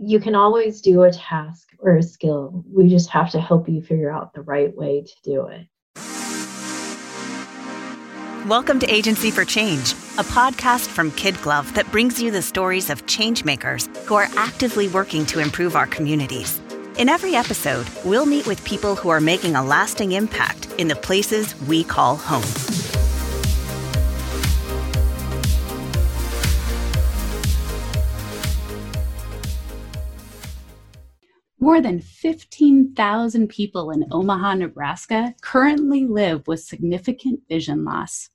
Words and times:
you 0.00 0.20
can 0.20 0.36
always 0.36 0.80
do 0.80 1.02
a 1.02 1.10
task 1.10 1.70
or 1.80 1.96
a 1.96 2.02
skill. 2.02 2.64
We 2.72 2.88
just 2.88 3.10
have 3.10 3.30
to 3.32 3.40
help 3.40 3.68
you 3.68 3.82
figure 3.82 4.12
out 4.12 4.32
the 4.32 4.42
right 4.42 4.72
way 4.76 5.02
to 5.02 5.12
do 5.24 5.48
it. 5.48 5.66
Welcome 8.46 8.78
to 8.78 8.86
Agency 8.86 9.32
for 9.32 9.44
Change, 9.44 9.92
a 9.92 10.24
podcast 10.24 10.86
from 10.86 11.10
Kid 11.10 11.40
Glove 11.42 11.74
that 11.74 11.90
brings 11.90 12.22
you 12.22 12.30
the 12.30 12.42
stories 12.42 12.90
of 12.90 13.06
changemakers 13.06 13.94
who 14.06 14.14
are 14.14 14.28
actively 14.36 14.86
working 14.86 15.26
to 15.26 15.40
improve 15.40 15.74
our 15.74 15.88
communities. 15.88 16.60
In 16.96 17.08
every 17.08 17.34
episode, 17.34 17.88
we'll 18.04 18.26
meet 18.26 18.46
with 18.46 18.64
people 18.64 18.94
who 18.94 19.08
are 19.08 19.20
making 19.20 19.56
a 19.56 19.64
lasting 19.64 20.12
impact 20.12 20.72
in 20.78 20.86
the 20.86 20.96
places 20.96 21.60
we 21.62 21.82
call 21.82 22.16
home. 22.16 22.77
More 31.68 31.82
than 31.82 32.00
15,000 32.00 33.46
people 33.48 33.90
in 33.90 34.06
Omaha, 34.10 34.54
Nebraska 34.54 35.34
currently 35.42 36.06
live 36.06 36.48
with 36.48 36.60
significant 36.60 37.40
vision 37.46 37.84
loss. 37.84 38.30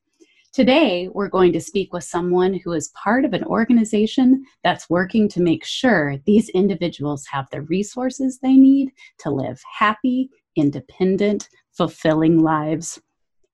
Today, 0.51 1.07
we're 1.07 1.29
going 1.29 1.51
to 1.53 1.59
speak 1.59 1.93
with 1.93 2.03
someone 2.03 2.53
who 2.53 2.73
is 2.73 2.93
part 2.93 3.25
of 3.25 3.33
an 3.33 3.43
organization 3.45 4.45
that's 4.63 4.87
working 4.87 5.27
to 5.29 5.41
make 5.41 5.65
sure 5.65 6.17
these 6.27 6.49
individuals 6.49 7.25
have 7.25 7.47
the 7.49 7.63
resources 7.63 8.37
they 8.37 8.53
need 8.53 8.91
to 9.21 9.31
live 9.31 9.59
happy, 9.79 10.29
independent, 10.55 11.49
fulfilling 11.71 12.37
lives. 12.37 13.01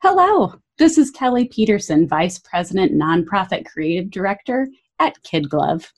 Hello, 0.02 0.56
this 0.78 0.98
is 0.98 1.10
Kelly 1.10 1.48
Peterson, 1.48 2.06
Vice 2.06 2.38
President, 2.38 2.92
Nonprofit 2.92 3.66
Creative 3.66 4.12
Director 4.12 4.68
at 5.00 5.24
Kid 5.24 5.50
Glove. 5.50 5.90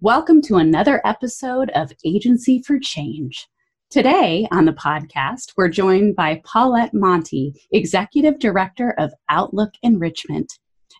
Welcome 0.00 0.42
to 0.42 0.56
another 0.56 1.00
episode 1.04 1.70
of 1.74 1.92
Agency 2.04 2.62
for 2.66 2.78
Change. 2.78 3.48
Today 3.90 4.48
on 4.50 4.64
the 4.64 4.72
podcast, 4.72 5.52
we're 5.56 5.68
joined 5.68 6.16
by 6.16 6.42
Paulette 6.44 6.92
Monty, 6.92 7.54
Executive 7.72 8.38
Director 8.38 8.94
of 8.98 9.12
Outlook 9.28 9.70
Enrichment, 9.82 10.52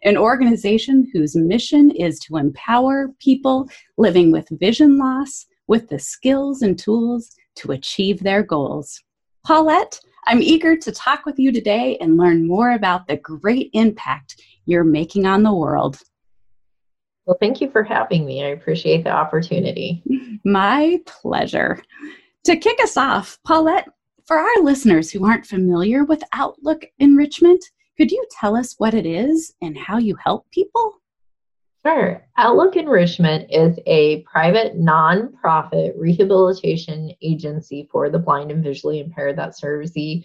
an 0.05 0.17
organization 0.17 1.11
whose 1.13 1.35
mission 1.35 1.91
is 1.91 2.19
to 2.21 2.37
empower 2.37 3.09
people 3.19 3.69
living 3.99 4.31
with 4.31 4.49
vision 4.53 4.99
loss 4.99 5.47
with 5.67 5.89
the 5.89 5.99
skills 5.99 6.63
and 6.63 6.79
tools 6.79 7.31
to 7.57 7.73
achieve 7.73 8.21
their 8.21 8.43
goals. 8.43 9.03
Paulette, 9.45 9.99
I'm 10.27 10.41
eager 10.41 10.77
to 10.77 10.93
talk 10.93 11.27
with 11.27 11.39
you 11.39 11.51
today 11.51 11.97
and 12.01 12.17
learn 12.17 12.47
more 12.47 12.73
about 12.73 13.07
the 13.07 13.17
great 13.17 13.71
impact 13.73 14.41
you're 14.67 14.85
making 14.85 15.27
on 15.27 15.43
the 15.43 15.55
world. 15.55 15.99
Well, 17.27 17.37
thank 17.41 17.61
you 17.61 17.71
for 17.71 17.85
having 17.85 18.27
me. 18.27 18.45
I 18.45 18.49
appreciate 18.49 19.05
the 19.05 19.11
opportunity. 19.11 20.03
My 20.45 21.01
pleasure. 21.07 21.83
To 22.45 22.57
kick 22.57 22.79
us 22.83 22.97
off, 22.97 23.39
Paulette, 23.45 23.89
for 24.27 24.39
our 24.39 24.63
listeners 24.63 25.11
who 25.11 25.25
aren't 25.25 25.47
familiar 25.47 26.05
with 26.05 26.23
Outlook 26.33 26.85
Enrichment, 26.99 27.65
could 27.97 28.11
you 28.11 28.25
tell 28.31 28.57
us 28.57 28.75
what 28.79 28.95
it 28.95 29.07
is 29.07 29.55
and 29.63 29.77
how 29.77 29.99
you 29.99 30.17
help 30.17 30.51
people? 30.51 30.95
Sure. 31.85 32.25
Outlook 32.37 32.77
Enrichment 32.77 33.49
is 33.51 33.79
a 33.87 34.23
private 34.23 34.79
nonprofit 34.79 35.93
rehabilitation 35.99 37.13
agency 37.23 37.89
for 37.91 38.09
the 38.09 38.19
blind 38.19 38.51
and 38.51 38.63
visually 38.63 39.01
impaired 39.01 39.37
that 39.37 39.57
serves 39.57 39.93
the 39.93 40.25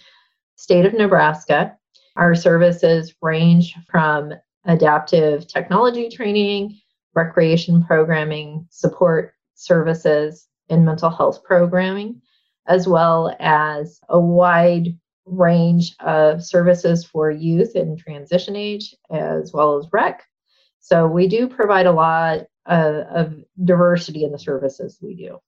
state 0.56 0.86
of 0.86 0.94
Nebraska. 0.94 1.76
Our 2.16 2.36
services 2.36 3.14
range 3.22 3.76
from 3.89 4.34
adaptive 4.66 5.48
technology 5.48 6.09
training, 6.09 6.80
recreation 7.18 7.84
programming, 7.84 8.66
support 8.70 9.34
services, 9.56 10.48
and 10.70 10.86
mental 10.86 11.10
health 11.10 11.44
programming, 11.44 12.22
as 12.68 12.88
well 12.88 13.36
as 13.40 14.00
a 14.10 14.20
wide 14.20 14.96
range 15.26 15.95
of 16.00 16.44
services 16.44 17.04
for 17.04 17.32
youth 17.32 17.76
in 17.76 17.98
transition 17.98 18.56
age, 18.56 18.95
as 19.11 19.52
well 19.52 19.77
as 19.77 19.88
rec. 19.92 20.23
So 20.80 21.08
we 21.08 21.27
do 21.27 21.50
provide 21.50 21.88
a 21.88 21.92
lot 21.92 22.45
of, 22.67 22.95
of 23.14 23.33
diversity 23.66 24.23
in 24.23 24.32
the 24.32 24.39
services 24.39 25.00
we 25.02 25.16
do. 25.16 25.39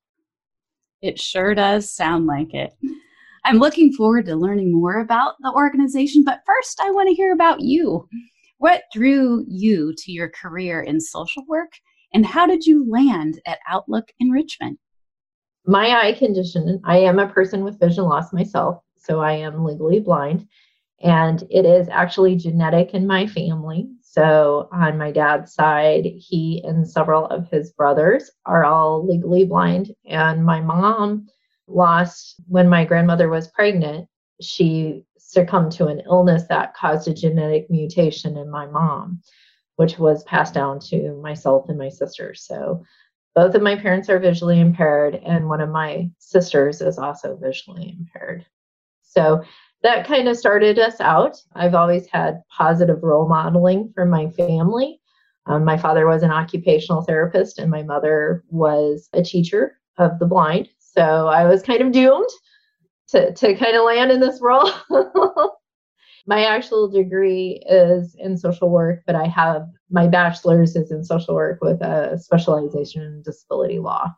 It 1.02 1.19
sure 1.19 1.53
does 1.56 1.94
sound 1.94 2.25
like 2.25 2.53
it. 2.53 2.74
I'm 3.46 3.59
looking 3.59 3.94
forward 3.94 4.25
to 4.25 4.35
learning 4.35 4.74
more 4.74 5.00
about 5.00 5.35
the 5.40 5.53
organization, 5.56 6.24
but 6.25 6.41
first 6.46 6.81
I 6.81 6.91
want 6.91 7.08
to 7.08 7.16
hear 7.16 7.31
about 7.31 7.62
you. 7.62 8.08
What 8.59 8.84
drew 8.92 9.46
you 9.47 9.94
to 10.00 10.12
your 10.12 10.28
career 10.28 10.81
in 10.81 11.00
social 11.00 11.46
work, 11.47 11.72
and 12.14 12.25
how 12.25 12.46
did 12.46 12.66
you 12.66 12.86
land 12.92 13.40
at 13.47 13.59
Outlook 13.70 14.12
Enrichment? 14.20 14.78
My 15.66 15.97
eye 15.97 16.12
condition, 16.12 16.81
I 16.84 16.97
am 16.97 17.20
a 17.20 17.30
person 17.30 17.64
with 17.64 17.80
vision 17.80 18.03
loss 18.03 18.34
myself, 18.34 18.84
so 18.97 19.22
I 19.22 19.31
am 19.31 19.64
legally 19.64 20.02
blind, 20.02 20.46
and 21.00 21.42
it 21.50 21.66
is 21.66 21.88
actually 21.88 22.36
genetic 22.36 22.94
in 22.94 23.08
my 23.08 23.28
family. 23.28 23.88
So, 24.02 24.68
on 24.74 24.97
my 24.97 25.14
dad's 25.14 25.53
side, 25.53 26.08
he 26.18 26.62
and 26.68 26.86
several 26.86 27.28
of 27.28 27.50
his 27.50 27.72
brothers 27.72 28.30
are 28.46 28.66
all 28.66 29.08
legally 29.08 29.46
blind, 29.46 29.96
and 30.06 30.44
my 30.44 30.59
mom 30.59 31.28
lost 31.66 32.41
when 32.50 32.68
my 32.68 32.84
grandmother 32.84 33.30
was 33.30 33.47
pregnant. 33.47 34.09
She 34.41 35.03
succumbed 35.17 35.72
to 35.73 35.88
an 35.88 36.01
illness 36.05 36.44
that 36.50 36.73
caused 36.73 37.07
a 37.07 37.13
genetic 37.13 37.69
mutation 37.69 38.38
in 38.38 38.50
my 38.50 38.66
mom, 38.66 39.22
which 39.75 40.00
was 40.00 40.23
passed 40.23 40.53
down 40.53 40.79
to 40.79 41.13
myself 41.22 41.69
and 41.69 41.77
my 41.77 41.89
sister. 41.89 42.33
So 42.33 42.83
both 43.35 43.53
of 43.55 43.61
my 43.61 43.75
parents 43.75 44.09
are 44.09 44.19
visually 44.19 44.59
impaired, 44.59 45.16
and 45.16 45.47
one 45.47 45.61
of 45.61 45.69
my 45.69 46.09
sisters 46.17 46.81
is 46.81 46.97
also 46.97 47.38
visually 47.38 47.95
impaired. 47.97 48.45
So 49.03 49.44
that 49.83 50.05
kind 50.05 50.28
of 50.28 50.35
started 50.38 50.79
us 50.79 50.99
out. 50.99 51.38
I've 51.55 51.75
always 51.75 52.07
had 52.07 52.41
positive 52.49 53.01
role 53.01 53.28
modeling 53.28 53.91
from 53.94 54.09
my 54.09 54.29
family. 54.31 54.99
Um, 55.45 55.63
my 55.63 55.78
father 55.78 56.05
was 56.05 56.23
an 56.23 56.31
occupational 56.31 57.03
therapist, 57.03 57.59
and 57.59 57.72
my 57.72 57.83
mother 57.83 58.44
was 58.49 59.09
a 59.13 59.23
teacher 59.23 59.79
of 59.97 60.19
the 60.19 60.25
blind. 60.25 60.69
So 60.79 61.28
I 61.28 61.45
was 61.45 61.61
kind 61.61 61.81
of 61.81 61.91
doomed 61.91 62.29
to, 63.12 63.34
to 63.34 63.56
kind 63.56 63.75
of 63.75 63.86
land 63.86 64.12
in 64.12 64.20
this 64.20 64.40
role. 64.42 64.70
my 66.28 66.46
actual 66.46 66.88
degree 66.88 67.62
is 67.68 68.16
in 68.20 68.38
social 68.38 68.70
work, 68.70 69.02
but 69.06 69.16
I 69.16 69.28
have 69.28 69.68
my 69.90 70.08
bachelor's 70.08 70.75
is 70.75 70.92
in 70.92 71.03
social 71.03 71.36
work 71.36 71.59
with 71.62 71.81
a 71.81 72.18
specialization 72.20 73.02
in 73.02 73.22
disability 73.24 73.80
law. 73.80 74.14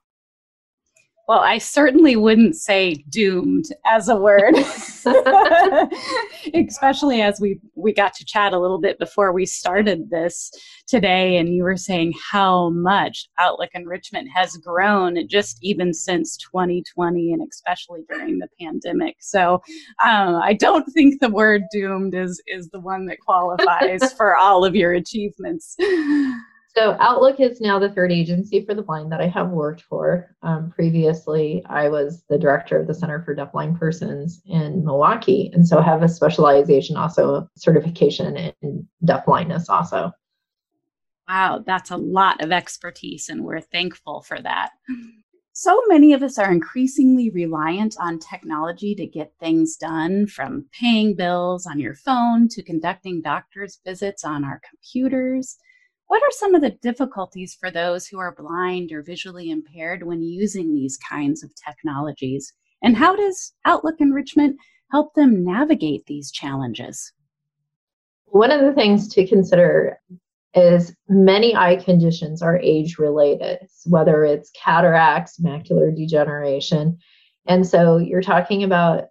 Well, 1.32 1.40
I 1.40 1.60
certainly 1.60 2.18
wouldn't 2.18 2.58
say 2.58 3.06
doomed 3.08 3.68
as 3.86 4.10
a 4.10 4.18
word, 4.18 4.54
especially 6.54 7.22
as 7.22 7.40
we 7.40 7.58
we 7.76 7.94
got 7.94 8.14
to 8.16 8.26
chat 8.26 8.52
a 8.52 8.60
little 8.60 8.82
bit 8.82 9.00
before 9.00 9.32
we 9.32 9.46
started 9.46 10.10
this 10.10 10.52
today, 10.88 11.38
and 11.38 11.56
you 11.56 11.64
were 11.64 11.78
saying 11.78 12.16
how 12.34 12.72
much 12.72 13.30
Outlook 13.40 13.70
Enrichment 13.74 14.28
has 14.36 14.58
grown 14.58 15.26
just 15.30 15.58
even 15.62 15.94
since 15.94 16.36
2020, 16.36 17.32
and 17.32 17.48
especially 17.50 18.02
during 18.10 18.40
the 18.40 18.50
pandemic. 18.60 19.16
So, 19.22 19.62
um, 20.04 20.36
I 20.36 20.52
don't 20.52 20.92
think 20.92 21.22
the 21.22 21.30
word 21.30 21.62
doomed 21.72 22.14
is 22.14 22.44
is 22.46 22.68
the 22.72 22.82
one 22.82 23.06
that 23.06 23.22
qualifies 23.22 24.12
for 24.18 24.36
all 24.36 24.66
of 24.66 24.76
your 24.76 24.92
achievements. 24.92 25.78
So 26.74 26.96
Outlook 27.02 27.42
is 27.42 27.60
now 27.60 27.80
the 27.80 27.90
third 27.90 28.14
agency 28.14 28.66
for 28.66 28.74
the 28.74 28.82
blind 28.82 29.12
that 29.12 29.20
I 29.20 29.28
have 29.28 29.50
worked 29.50 29.82
for. 29.82 30.34
Um, 30.42 30.72
previously, 30.72 31.66
I 31.66 31.90
was 31.90 32.24
the 32.30 32.38
director 32.38 32.80
of 32.80 32.88
the 32.88 32.94
Center 32.94 33.22
for 33.24 33.36
Deafblind 33.36 33.78
Persons 33.78 34.42
in 34.46 34.86
Milwaukee, 34.86 35.52
and 35.54 35.68
so 35.68 35.80
I 35.80 35.84
have 35.84 36.02
a 36.02 36.08
specialization, 36.08 36.96
also 36.96 37.50
certification 37.58 38.38
in 38.38 38.88
deafblindness, 39.04 39.66
also. 39.68 40.14
Wow, 41.28 41.62
that's 41.66 41.92
a 41.92 41.98
lot 41.98 42.42
of 42.42 42.54
expertise, 42.54 43.28
and 43.28 43.44
we're 43.44 43.60
thankful 43.60 44.22
for 44.22 44.42
that. 44.42 44.70
So 45.52 45.82
many 45.90 46.14
of 46.14 46.24
us 46.24 46.38
are 46.38 46.52
increasingly 46.52 47.30
reliant 47.32 47.98
on 48.00 48.18
technology 48.18 48.96
to 48.96 49.06
get 49.06 49.34
things 49.42 49.76
done, 49.76 50.26
from 50.26 50.68
paying 50.72 51.16
bills 51.16 51.68
on 51.68 51.82
your 51.82 51.96
phone 51.96 52.48
to 52.48 52.64
conducting 52.64 53.22
doctor's 53.22 53.80
visits 53.86 54.24
on 54.24 54.46
our 54.46 54.62
computers. 54.70 55.58
What 56.12 56.24
are 56.24 56.32
some 56.32 56.56
of 56.56 56.62
the 56.62 56.72
difficulties 56.72 57.56
for 57.58 57.72
those 57.72 58.06
who 58.06 58.20
are 58.20 58.36
blind 58.36 58.92
or 58.92 59.02
visually 59.02 59.50
impaired 59.50 60.04
when 60.04 60.22
using 60.22 60.76
these 60.76 60.98
kinds 60.98 61.42
of 61.42 61.54
technologies? 61.56 62.52
And 62.84 62.98
how 62.98 63.16
does 63.16 63.54
Outlook 63.64 63.96
Enrichment 64.00 64.58
help 64.92 65.14
them 65.14 65.46
navigate 65.46 66.08
these 66.08 66.30
challenges? 66.30 67.14
One 68.26 68.52
of 68.52 68.60
the 68.60 68.74
things 68.74 69.08
to 69.14 69.26
consider 69.26 70.02
is 70.54 70.94
many 71.08 71.56
eye 71.56 71.78
conditions 71.78 72.42
are 72.42 72.60
age 72.60 72.98
related, 72.98 73.60
whether 73.86 74.26
it's 74.26 74.52
cataracts, 74.52 75.40
macular 75.40 75.96
degeneration. 75.96 76.98
And 77.48 77.66
so 77.66 77.96
you're 77.96 78.22
talking 78.22 78.64
about 78.64 79.06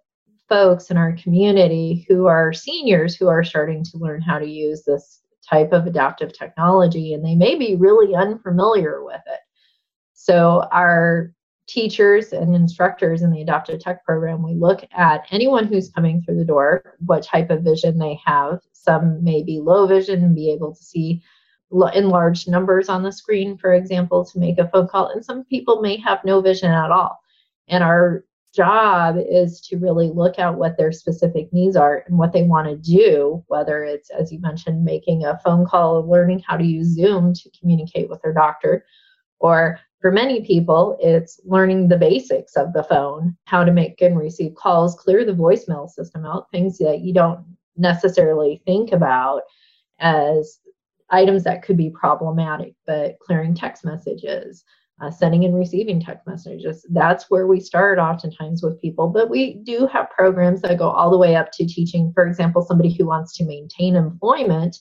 folks 0.47 0.91
in 0.91 0.97
our 0.97 1.13
community 1.13 2.05
who 2.07 2.27
are 2.27 2.53
seniors 2.53 3.15
who 3.15 3.27
are 3.27 3.43
starting 3.43 3.83
to 3.85 3.97
learn 3.97 4.21
how 4.21 4.37
to 4.37 4.47
use 4.47 4.83
this 4.83 5.21
type 5.51 5.73
of 5.73 5.85
adaptive 5.85 6.33
technology 6.33 7.13
and 7.13 7.25
they 7.25 7.35
may 7.35 7.55
be 7.55 7.75
really 7.75 8.15
unfamiliar 8.15 9.03
with 9.03 9.21
it. 9.27 9.39
So, 10.13 10.67
our 10.71 11.33
teachers 11.67 12.33
and 12.33 12.53
instructors 12.53 13.21
in 13.21 13.31
the 13.31 13.41
adaptive 13.41 13.79
tech 13.79 14.03
program, 14.03 14.43
we 14.43 14.53
look 14.53 14.85
at 14.91 15.25
anyone 15.31 15.65
who's 15.65 15.89
coming 15.89 16.21
through 16.21 16.37
the 16.37 16.45
door, 16.45 16.97
what 17.05 17.23
type 17.23 17.49
of 17.49 17.63
vision 17.63 17.97
they 17.97 18.19
have. 18.25 18.59
Some 18.73 19.23
may 19.23 19.41
be 19.41 19.59
low 19.59 19.87
vision 19.87 20.23
and 20.23 20.35
be 20.35 20.51
able 20.51 20.75
to 20.75 20.83
see 20.83 21.21
in 21.93 22.09
large 22.09 22.47
numbers 22.47 22.89
on 22.89 23.03
the 23.03 23.11
screen, 23.11 23.57
for 23.57 23.73
example, 23.73 24.25
to 24.25 24.39
make 24.39 24.57
a 24.57 24.67
phone 24.67 24.87
call. 24.87 25.09
And 25.09 25.23
some 25.23 25.45
people 25.45 25.81
may 25.81 25.97
have 25.97 26.19
no 26.25 26.41
vision 26.41 26.69
at 26.69 26.91
all. 26.91 27.19
And 27.69 27.83
our 27.83 28.25
job 28.53 29.17
is 29.17 29.61
to 29.61 29.77
really 29.77 30.09
look 30.09 30.37
at 30.37 30.55
what 30.55 30.77
their 30.77 30.91
specific 30.91 31.51
needs 31.53 31.75
are 31.75 32.03
and 32.07 32.17
what 32.17 32.33
they 32.33 32.43
want 32.43 32.67
to 32.67 32.75
do, 32.75 33.43
whether 33.47 33.83
it's, 33.83 34.09
as 34.09 34.31
you 34.31 34.39
mentioned, 34.39 34.83
making 34.83 35.23
a 35.23 35.39
phone 35.43 35.65
call 35.65 36.07
learning 36.09 36.43
how 36.45 36.57
to 36.57 36.65
use 36.65 36.95
Zoom 36.95 37.33
to 37.33 37.51
communicate 37.57 38.09
with 38.09 38.21
their 38.21 38.33
doctor. 38.33 38.85
Or 39.39 39.79
for 40.01 40.11
many 40.11 40.45
people, 40.45 40.97
it's 40.99 41.39
learning 41.45 41.87
the 41.87 41.97
basics 41.97 42.55
of 42.55 42.73
the 42.73 42.83
phone, 42.83 43.37
how 43.45 43.63
to 43.63 43.71
make 43.71 44.01
and 44.01 44.17
receive 44.17 44.55
calls, 44.55 44.95
clear 44.95 45.23
the 45.23 45.33
voicemail 45.33 45.89
system 45.89 46.25
out, 46.25 46.51
things 46.51 46.77
that 46.79 47.01
you 47.01 47.13
don't 47.13 47.45
necessarily 47.77 48.61
think 48.65 48.91
about 48.91 49.43
as 49.99 50.59
items 51.09 51.43
that 51.43 51.61
could 51.61 51.77
be 51.77 51.89
problematic, 51.89 52.73
but 52.85 53.19
clearing 53.19 53.53
text 53.53 53.85
messages, 53.85 54.63
uh, 55.01 55.09
sending 55.09 55.45
and 55.45 55.55
receiving 55.55 55.99
text 55.99 56.27
messages. 56.27 56.85
That's 56.91 57.29
where 57.29 57.47
we 57.47 57.59
start 57.59 57.97
oftentimes 57.97 58.61
with 58.61 58.79
people. 58.79 59.07
But 59.07 59.29
we 59.29 59.55
do 59.63 59.87
have 59.87 60.11
programs 60.11 60.61
that 60.61 60.77
go 60.77 60.89
all 60.89 61.09
the 61.09 61.17
way 61.17 61.35
up 61.35 61.51
to 61.53 61.65
teaching, 61.65 62.11
for 62.13 62.25
example, 62.25 62.61
somebody 62.61 62.93
who 62.93 63.07
wants 63.07 63.35
to 63.37 63.45
maintain 63.45 63.95
employment 63.95 64.77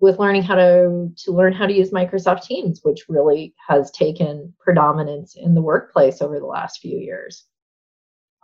with 0.00 0.18
learning 0.18 0.42
how 0.42 0.56
to 0.56 1.08
to 1.16 1.30
learn 1.30 1.52
how 1.52 1.66
to 1.66 1.72
use 1.72 1.92
Microsoft 1.92 2.42
Teams, 2.42 2.80
which 2.82 3.04
really 3.08 3.54
has 3.68 3.90
taken 3.92 4.52
predominance 4.58 5.36
in 5.36 5.54
the 5.54 5.62
workplace 5.62 6.20
over 6.20 6.40
the 6.40 6.46
last 6.46 6.80
few 6.80 6.98
years. 6.98 7.44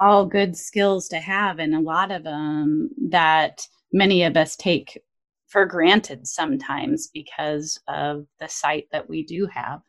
All 0.00 0.24
good 0.24 0.56
skills 0.56 1.08
to 1.08 1.18
have, 1.18 1.58
and 1.58 1.74
a 1.74 1.80
lot 1.80 2.12
of 2.12 2.22
them 2.22 2.90
that 3.10 3.66
many 3.92 4.22
of 4.22 4.36
us 4.36 4.54
take 4.54 5.02
for 5.48 5.66
granted 5.66 6.28
sometimes 6.28 7.08
because 7.08 7.80
of 7.88 8.26
the 8.38 8.48
sight 8.48 8.86
that 8.92 9.08
we 9.08 9.24
do 9.24 9.46
have. 9.46 9.80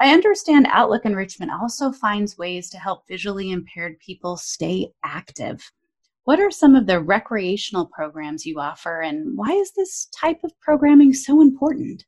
I 0.00 0.14
understand 0.14 0.66
Outlook 0.70 1.04
Enrichment 1.04 1.52
also 1.52 1.92
finds 1.92 2.38
ways 2.38 2.70
to 2.70 2.78
help 2.78 3.06
visually 3.06 3.50
impaired 3.50 3.98
people 3.98 4.38
stay 4.38 4.92
active. 5.04 5.70
What 6.24 6.40
are 6.40 6.50
some 6.50 6.74
of 6.74 6.86
the 6.86 7.00
recreational 7.00 7.84
programs 7.84 8.46
you 8.46 8.58
offer, 8.58 9.02
and 9.02 9.36
why 9.36 9.50
is 9.50 9.72
this 9.72 10.06
type 10.06 10.38
of 10.42 10.58
programming 10.58 11.12
so 11.12 11.42
important? 11.42 12.06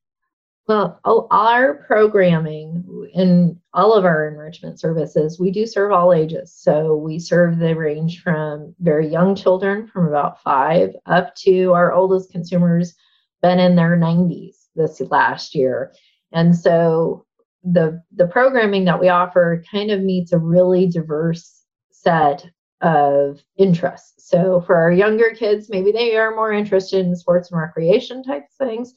Well, 0.66 1.00
oh, 1.04 1.26
our 1.30 1.84
programming 1.86 3.10
in 3.12 3.60
all 3.74 3.92
of 3.92 4.06
our 4.06 4.26
enrichment 4.28 4.80
services, 4.80 5.38
we 5.38 5.50
do 5.50 5.66
serve 5.66 5.92
all 5.92 6.14
ages. 6.14 6.54
So 6.56 6.96
we 6.96 7.18
serve 7.18 7.58
the 7.58 7.74
range 7.74 8.22
from 8.22 8.74
very 8.80 9.06
young 9.06 9.34
children, 9.34 9.86
from 9.86 10.08
about 10.08 10.40
five, 10.40 10.94
up 11.04 11.34
to 11.36 11.74
our 11.74 11.92
oldest 11.92 12.32
consumers, 12.32 12.94
been 13.42 13.58
in 13.58 13.76
their 13.76 13.98
90s 13.98 14.68
this 14.74 14.98
last 15.02 15.54
year. 15.54 15.92
And 16.32 16.56
so 16.56 17.26
the 17.64 18.02
the 18.14 18.26
programming 18.26 18.84
that 18.86 19.00
we 19.00 19.08
offer 19.08 19.62
kind 19.70 19.90
of 19.90 20.02
meets 20.02 20.32
a 20.32 20.38
really 20.38 20.86
diverse 20.86 21.64
set 21.90 22.46
of 22.80 23.40
interests. 23.56 24.28
So 24.28 24.60
for 24.66 24.76
our 24.76 24.90
younger 24.90 25.30
kids, 25.30 25.70
maybe 25.70 25.92
they 25.92 26.16
are 26.16 26.34
more 26.34 26.52
interested 26.52 27.06
in 27.06 27.14
sports 27.14 27.50
and 27.50 27.60
recreation 27.60 28.24
type 28.24 28.44
things. 28.58 28.92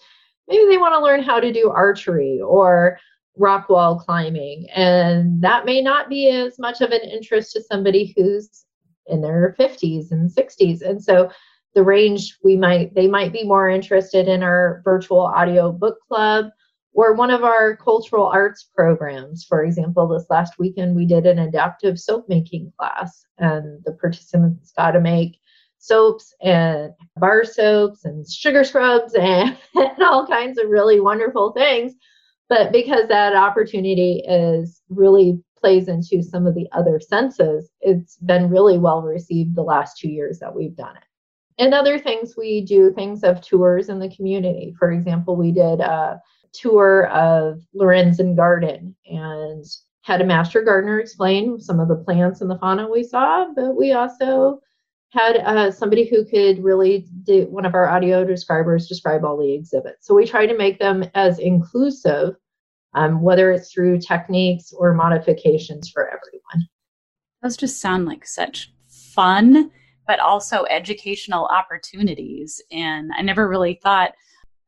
Maybe 0.47 0.65
they 0.65 0.77
want 0.77 0.93
to 0.93 1.03
learn 1.03 1.21
how 1.21 1.39
to 1.39 1.53
do 1.53 1.69
archery 1.69 2.39
or 2.41 2.97
rock 3.37 3.69
wall 3.69 3.99
climbing. 3.99 4.67
And 4.73 5.41
that 5.41 5.65
may 5.65 5.81
not 5.81 6.09
be 6.09 6.29
as 6.29 6.57
much 6.57 6.81
of 6.81 6.91
an 6.91 7.01
interest 7.01 7.53
to 7.53 7.61
somebody 7.61 8.13
who's 8.15 8.65
in 9.07 9.21
their 9.21 9.55
50s 9.59 10.11
and 10.11 10.29
60s. 10.29 10.81
And 10.81 11.03
so 11.03 11.29
the 11.75 11.83
range 11.83 12.37
we 12.43 12.55
might 12.55 12.95
they 12.95 13.07
might 13.07 13.33
be 13.33 13.43
more 13.43 13.69
interested 13.69 14.27
in 14.27 14.41
our 14.41 14.81
virtual 14.83 15.19
audio 15.19 15.71
book 15.71 15.97
club 16.07 16.45
or 16.95 17.13
one 17.13 17.29
of 17.29 17.43
our 17.43 17.75
cultural 17.75 18.25
arts 18.25 18.69
programs. 18.73 19.43
For 19.43 19.63
example, 19.63 20.07
this 20.07 20.25
last 20.29 20.57
weekend 20.57 20.95
we 20.95 21.05
did 21.05 21.25
an 21.25 21.39
adaptive 21.39 21.99
soap 21.99 22.25
making 22.29 22.71
class, 22.79 23.25
and 23.37 23.83
the 23.83 23.91
participants 23.91 24.71
got 24.75 24.91
to 24.91 25.01
make 25.01 25.37
soaps 25.77 26.33
and 26.41 26.93
bar 27.17 27.43
soaps 27.43 28.05
and 28.05 28.27
sugar 28.27 28.63
scrubs 28.63 29.13
and, 29.13 29.55
and 29.75 30.01
all 30.01 30.25
kinds 30.25 30.57
of 30.57 30.69
really 30.69 30.99
wonderful 30.99 31.51
things. 31.51 31.93
But 32.47 32.71
because 32.71 33.07
that 33.09 33.35
opportunity 33.35 34.23
is 34.27 34.81
really 34.89 35.39
plays 35.59 35.87
into 35.87 36.23
some 36.23 36.47
of 36.47 36.55
the 36.55 36.67
other 36.71 36.99
senses, 36.99 37.69
it's 37.81 38.17
been 38.17 38.49
really 38.49 38.77
well 38.77 39.01
received 39.01 39.55
the 39.55 39.63
last 39.63 39.97
two 39.97 40.09
years 40.09 40.39
that 40.39 40.55
we've 40.55 40.75
done 40.75 40.95
it. 40.95 41.03
And 41.57 41.73
other 41.73 41.97
things, 41.97 42.35
we 42.37 42.61
do 42.61 42.91
things 42.91 43.23
of 43.23 43.41
tours 43.41 43.89
in 43.89 43.99
the 43.99 44.13
community. 44.13 44.75
For 44.77 44.91
example, 44.91 45.35
we 45.35 45.51
did 45.51 45.79
a 45.79 46.19
tour 46.53 47.07
of 47.07 47.61
Lauritzen 47.75 48.35
Garden 48.35 48.95
and 49.05 49.63
had 50.01 50.21
a 50.21 50.25
master 50.25 50.61
gardener 50.61 50.99
explain 50.99 51.59
some 51.59 51.79
of 51.79 51.87
the 51.87 51.95
plants 51.95 52.41
and 52.41 52.49
the 52.49 52.59
fauna 52.59 52.89
we 52.89 53.03
saw, 53.03 53.47
but 53.55 53.75
we 53.75 53.93
also 53.93 54.59
had 55.09 55.37
uh, 55.37 55.71
somebody 55.71 56.05
who 56.05 56.25
could 56.25 56.63
really 56.63 57.07
do 57.23 57.47
one 57.49 57.65
of 57.65 57.73
our 57.73 57.87
audio 57.87 58.25
describers 58.25 58.87
describe 58.87 59.23
all 59.23 59.37
the 59.37 59.53
exhibits. 59.53 60.05
So 60.05 60.13
we 60.13 60.25
try 60.25 60.45
to 60.45 60.57
make 60.57 60.77
them 60.77 61.05
as 61.15 61.39
inclusive, 61.39 62.35
um, 62.93 63.21
whether 63.21 63.51
it's 63.51 63.71
through 63.71 63.99
techniques 63.99 64.73
or 64.73 64.93
modifications 64.93 65.89
for 65.89 66.05
everyone. 66.07 66.67
Those 67.41 67.57
just 67.57 67.79
sound 67.79 68.05
like 68.05 68.27
such 68.27 68.73
fun, 68.89 69.71
but 70.07 70.19
also 70.19 70.65
educational 70.69 71.45
opportunities. 71.45 72.61
And 72.71 73.11
I 73.17 73.21
never 73.21 73.47
really 73.47 73.79
thought 73.81 74.11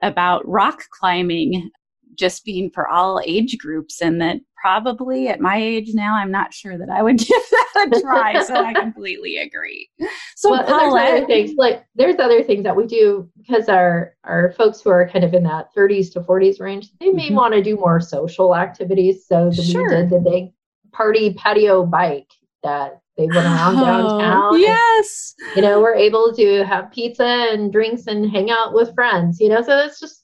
about 0.01 0.47
rock 0.47 0.83
climbing 0.91 1.71
just 2.17 2.43
being 2.43 2.69
for 2.71 2.87
all 2.87 3.21
age 3.25 3.57
groups 3.57 4.01
and 4.01 4.19
that 4.21 4.37
probably 4.59 5.27
at 5.27 5.39
my 5.39 5.57
age 5.57 5.89
now 5.93 6.15
i'm 6.15 6.31
not 6.31 6.53
sure 6.53 6.77
that 6.77 6.89
i 6.89 7.01
would 7.01 7.17
give 7.17 7.27
that 7.51 7.89
a 7.95 8.01
try 8.01 8.41
so 8.41 8.55
i 8.55 8.73
completely 8.79 9.37
agree 9.37 9.87
so 10.35 10.51
well, 10.51 10.65
there's 10.65 10.93
other 10.93 11.25
things 11.27 11.51
like 11.57 11.85
there's 11.95 12.19
other 12.19 12.43
things 12.43 12.63
that 12.63 12.75
we 12.75 12.85
do 12.85 13.29
because 13.37 13.69
our 13.69 14.15
our 14.23 14.51
folks 14.53 14.81
who 14.81 14.89
are 14.89 15.07
kind 15.07 15.23
of 15.23 15.33
in 15.33 15.43
that 15.43 15.69
30s 15.75 16.11
to 16.11 16.21
40s 16.21 16.59
range 16.59 16.89
they 16.99 17.11
may 17.11 17.27
mm-hmm. 17.27 17.35
want 17.35 17.53
to 17.53 17.61
do 17.61 17.75
more 17.75 17.99
social 17.99 18.55
activities 18.55 19.25
so 19.27 19.51
sure. 19.51 19.83
we 19.83 19.95
did 19.95 20.09
the 20.09 20.19
big 20.19 20.51
party 20.91 21.33
patio 21.35 21.85
bike 21.85 22.31
that 22.63 22.99
they 23.17 23.25
went 23.27 23.45
around 23.45 23.77
oh, 23.77 23.85
downtown. 23.85 24.59
Yes. 24.59 25.35
And, 25.39 25.55
you 25.57 25.61
know, 25.63 25.81
we're 25.81 25.95
able 25.95 26.33
to 26.35 26.63
have 26.65 26.91
pizza 26.91 27.25
and 27.51 27.71
drinks 27.71 28.07
and 28.07 28.29
hang 28.29 28.51
out 28.51 28.73
with 28.73 28.93
friends, 28.93 29.39
you 29.39 29.49
know, 29.49 29.61
so 29.61 29.77
it's 29.79 29.99
just 29.99 30.23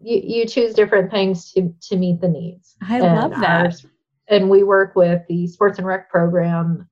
you, 0.00 0.20
you 0.22 0.46
choose 0.46 0.74
different 0.74 1.10
things 1.10 1.52
to 1.52 1.74
to 1.82 1.96
meet 1.96 2.20
the 2.20 2.28
needs. 2.28 2.76
I 2.82 2.96
and 3.00 3.16
love 3.16 3.30
that. 3.40 3.66
Ours, 3.66 3.86
and 4.28 4.50
we 4.50 4.62
work 4.62 4.94
with 4.94 5.22
the 5.28 5.46
sports 5.46 5.78
and 5.78 5.86
rec 5.86 6.10
program 6.10 6.88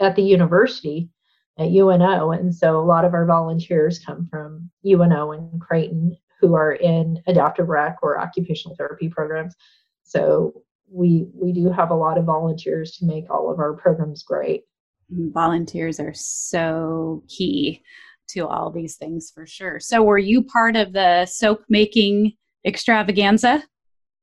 at 0.00 0.16
the 0.16 0.22
university 0.22 1.08
at 1.58 1.70
UNO. 1.70 2.32
And 2.32 2.54
so 2.54 2.78
a 2.80 2.84
lot 2.84 3.04
of 3.04 3.14
our 3.14 3.26
volunteers 3.26 3.98
come 3.98 4.26
from 4.30 4.70
UNO 4.84 5.32
and 5.32 5.60
Creighton 5.60 6.16
who 6.40 6.54
are 6.54 6.72
in 6.72 7.22
adaptive 7.26 7.68
rec 7.68 7.96
or 8.02 8.20
occupational 8.20 8.76
therapy 8.76 9.08
programs. 9.08 9.54
So 10.02 10.62
we 10.94 11.26
we 11.34 11.52
do 11.52 11.70
have 11.70 11.90
a 11.90 11.96
lot 11.96 12.18
of 12.18 12.24
volunteers 12.24 12.92
to 12.92 13.04
make 13.04 13.28
all 13.28 13.50
of 13.50 13.58
our 13.58 13.74
programs 13.74 14.22
great. 14.22 14.62
Volunteers 15.10 16.00
are 16.00 16.14
so 16.14 17.22
key 17.28 17.82
to 18.28 18.46
all 18.46 18.70
these 18.70 18.96
things 18.96 19.30
for 19.34 19.46
sure. 19.46 19.80
So 19.80 20.02
were 20.02 20.18
you 20.18 20.42
part 20.42 20.76
of 20.76 20.92
the 20.92 21.26
soap 21.26 21.64
making 21.68 22.32
extravaganza? 22.64 23.62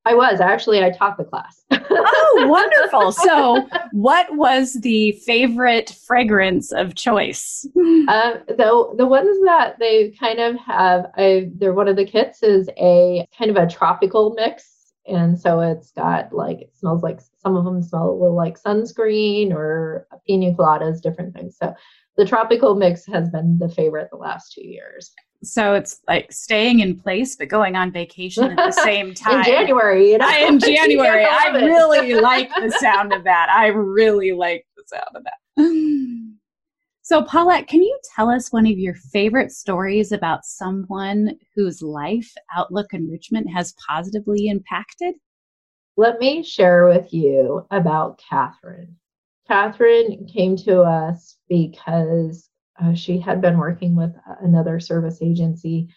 I 0.04 0.14
was 0.14 0.40
actually. 0.40 0.82
I 0.82 0.90
taught 0.90 1.16
the 1.16 1.24
class. 1.24 1.62
oh, 1.70 2.46
wonderful! 2.48 3.12
So, 3.12 3.68
what 3.92 4.34
was 4.36 4.74
the 4.80 5.12
favorite 5.24 5.94
fragrance 6.06 6.72
of 6.72 6.96
choice? 6.96 7.64
Uh, 8.08 8.38
the 8.48 8.94
the 8.96 9.06
ones 9.06 9.38
that 9.44 9.76
they 9.78 10.10
kind 10.18 10.40
of 10.40 10.56
have, 10.56 11.06
I, 11.16 11.50
they're 11.54 11.72
one 11.72 11.86
of 11.86 11.94
the 11.94 12.04
kits 12.04 12.42
is 12.42 12.68
a 12.78 13.24
kind 13.38 13.48
of 13.50 13.56
a 13.56 13.68
tropical 13.68 14.34
mix, 14.34 14.81
and 15.06 15.38
so 15.38 15.60
it's 15.60 15.90
got 15.92 16.32
like 16.32 16.60
it 16.60 16.76
smells 16.76 17.02
like 17.02 17.20
some 17.38 17.56
of 17.56 17.64
them 17.64 17.82
smell 17.82 18.10
a 18.10 18.12
little 18.12 18.36
like 18.36 18.60
sunscreen 18.60 19.52
or 19.52 20.06
pina 20.26 20.52
coladas, 20.52 21.02
different 21.02 21.34
things. 21.34 21.56
So, 21.56 21.74
the 22.16 22.26
tropical 22.26 22.74
mix 22.74 23.06
has 23.06 23.30
been 23.30 23.58
the 23.58 23.68
favorite 23.68 24.10
the 24.10 24.18
last 24.18 24.52
two 24.52 24.66
years. 24.66 25.12
So 25.44 25.74
it's 25.74 26.00
like 26.06 26.30
staying 26.30 26.80
in 26.80 26.98
place 26.98 27.34
but 27.36 27.48
going 27.48 27.74
on 27.74 27.90
vacation 27.90 28.44
at 28.44 28.56
the 28.56 28.70
same 28.84 29.14
time. 29.14 29.38
In 29.38 29.44
january 29.44 30.12
you 30.12 30.18
know? 30.18 30.28
I, 30.28 30.38
in 30.46 30.58
january. 30.60 31.24
i 31.24 31.48
really 31.48 32.14
like 32.14 32.48
the 32.54 32.70
sound 32.80 33.12
of 33.12 33.24
that. 33.24 33.48
I 33.50 33.68
really 33.68 34.32
like 34.32 34.66
the 34.76 34.84
sound 34.86 35.16
of 35.16 35.24
that 35.24 35.38
so 37.12 37.22
paulette 37.22 37.66
can 37.66 37.82
you 37.82 37.98
tell 38.16 38.30
us 38.30 38.52
one 38.52 38.66
of 38.66 38.78
your 38.78 38.94
favorite 38.94 39.52
stories 39.52 40.12
about 40.12 40.44
someone 40.44 41.36
whose 41.54 41.82
life 41.82 42.32
outlook 42.56 42.86
enrichment 42.94 43.46
has 43.52 43.74
positively 43.86 44.48
impacted 44.48 45.14
let 45.96 46.18
me 46.18 46.42
share 46.42 46.86
with 46.86 47.12
you 47.12 47.66
about 47.70 48.20
catherine 48.30 48.96
Catherine 49.48 50.26
came 50.26 50.56
to 50.56 50.80
us 50.82 51.36
because 51.48 52.48
uh, 52.80 52.94
she 52.94 53.18
had 53.18 53.40
been 53.40 53.58
working 53.58 53.94
with 53.96 54.14
another 54.40 54.80
service 54.80 55.18
agency 55.20 55.88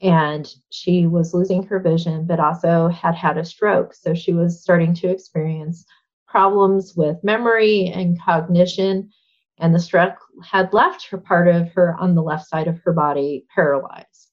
and 0.00 0.52
she 0.70 1.06
was 1.06 1.32
losing 1.32 1.62
her 1.62 1.78
vision, 1.78 2.26
but 2.26 2.40
also 2.40 2.88
had 2.88 3.14
had 3.14 3.38
a 3.38 3.44
stroke. 3.44 3.94
So 3.94 4.14
she 4.14 4.32
was 4.32 4.62
starting 4.62 4.94
to 4.96 5.08
experience 5.08 5.84
problems 6.26 6.94
with 6.96 7.22
memory 7.22 7.92
and 7.94 8.20
cognition. 8.20 9.10
And 9.58 9.74
the 9.74 9.80
stroke 9.80 10.16
had 10.42 10.72
left 10.72 11.06
her 11.08 11.18
part 11.18 11.48
of 11.48 11.70
her 11.72 11.96
on 11.98 12.14
the 12.14 12.22
left 12.22 12.48
side 12.48 12.66
of 12.66 12.78
her 12.84 12.92
body 12.92 13.46
paralyzed. 13.54 14.30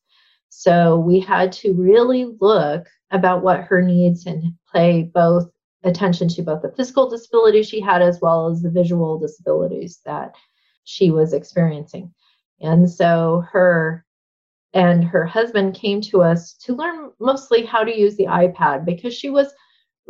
So 0.50 0.98
we 0.98 1.20
had 1.20 1.52
to 1.54 1.74
really 1.74 2.26
look 2.40 2.88
about 3.12 3.44
what 3.44 3.62
her 3.62 3.82
needs 3.82 4.26
and 4.26 4.54
pay 4.74 5.04
both 5.04 5.50
attention 5.84 6.28
to 6.30 6.44
both 6.44 6.62
the 6.62 6.72
physical 6.72 7.10
disability 7.10 7.64
she 7.64 7.80
had 7.80 8.02
as 8.02 8.20
well 8.22 8.48
as 8.50 8.62
the 8.62 8.70
visual 8.70 9.18
disabilities 9.18 10.02
that 10.06 10.36
she 10.84 11.12
was 11.12 11.34
experiencing. 11.34 12.14
And 12.60 12.90
so 12.90 13.44
her 13.52 14.06
and 14.74 15.04
her 15.04 15.26
husband 15.26 15.76
came 15.76 16.02
to 16.02 16.22
us 16.22 16.54
to 16.54 16.76
learn 16.76 17.12
mostly 17.20 17.66
how 17.66 17.84
to 17.84 17.98
use 17.98 18.16
the 18.16 18.26
iPad 18.26 18.86
because 18.86 19.14
she 19.14 19.30
was 19.30 19.54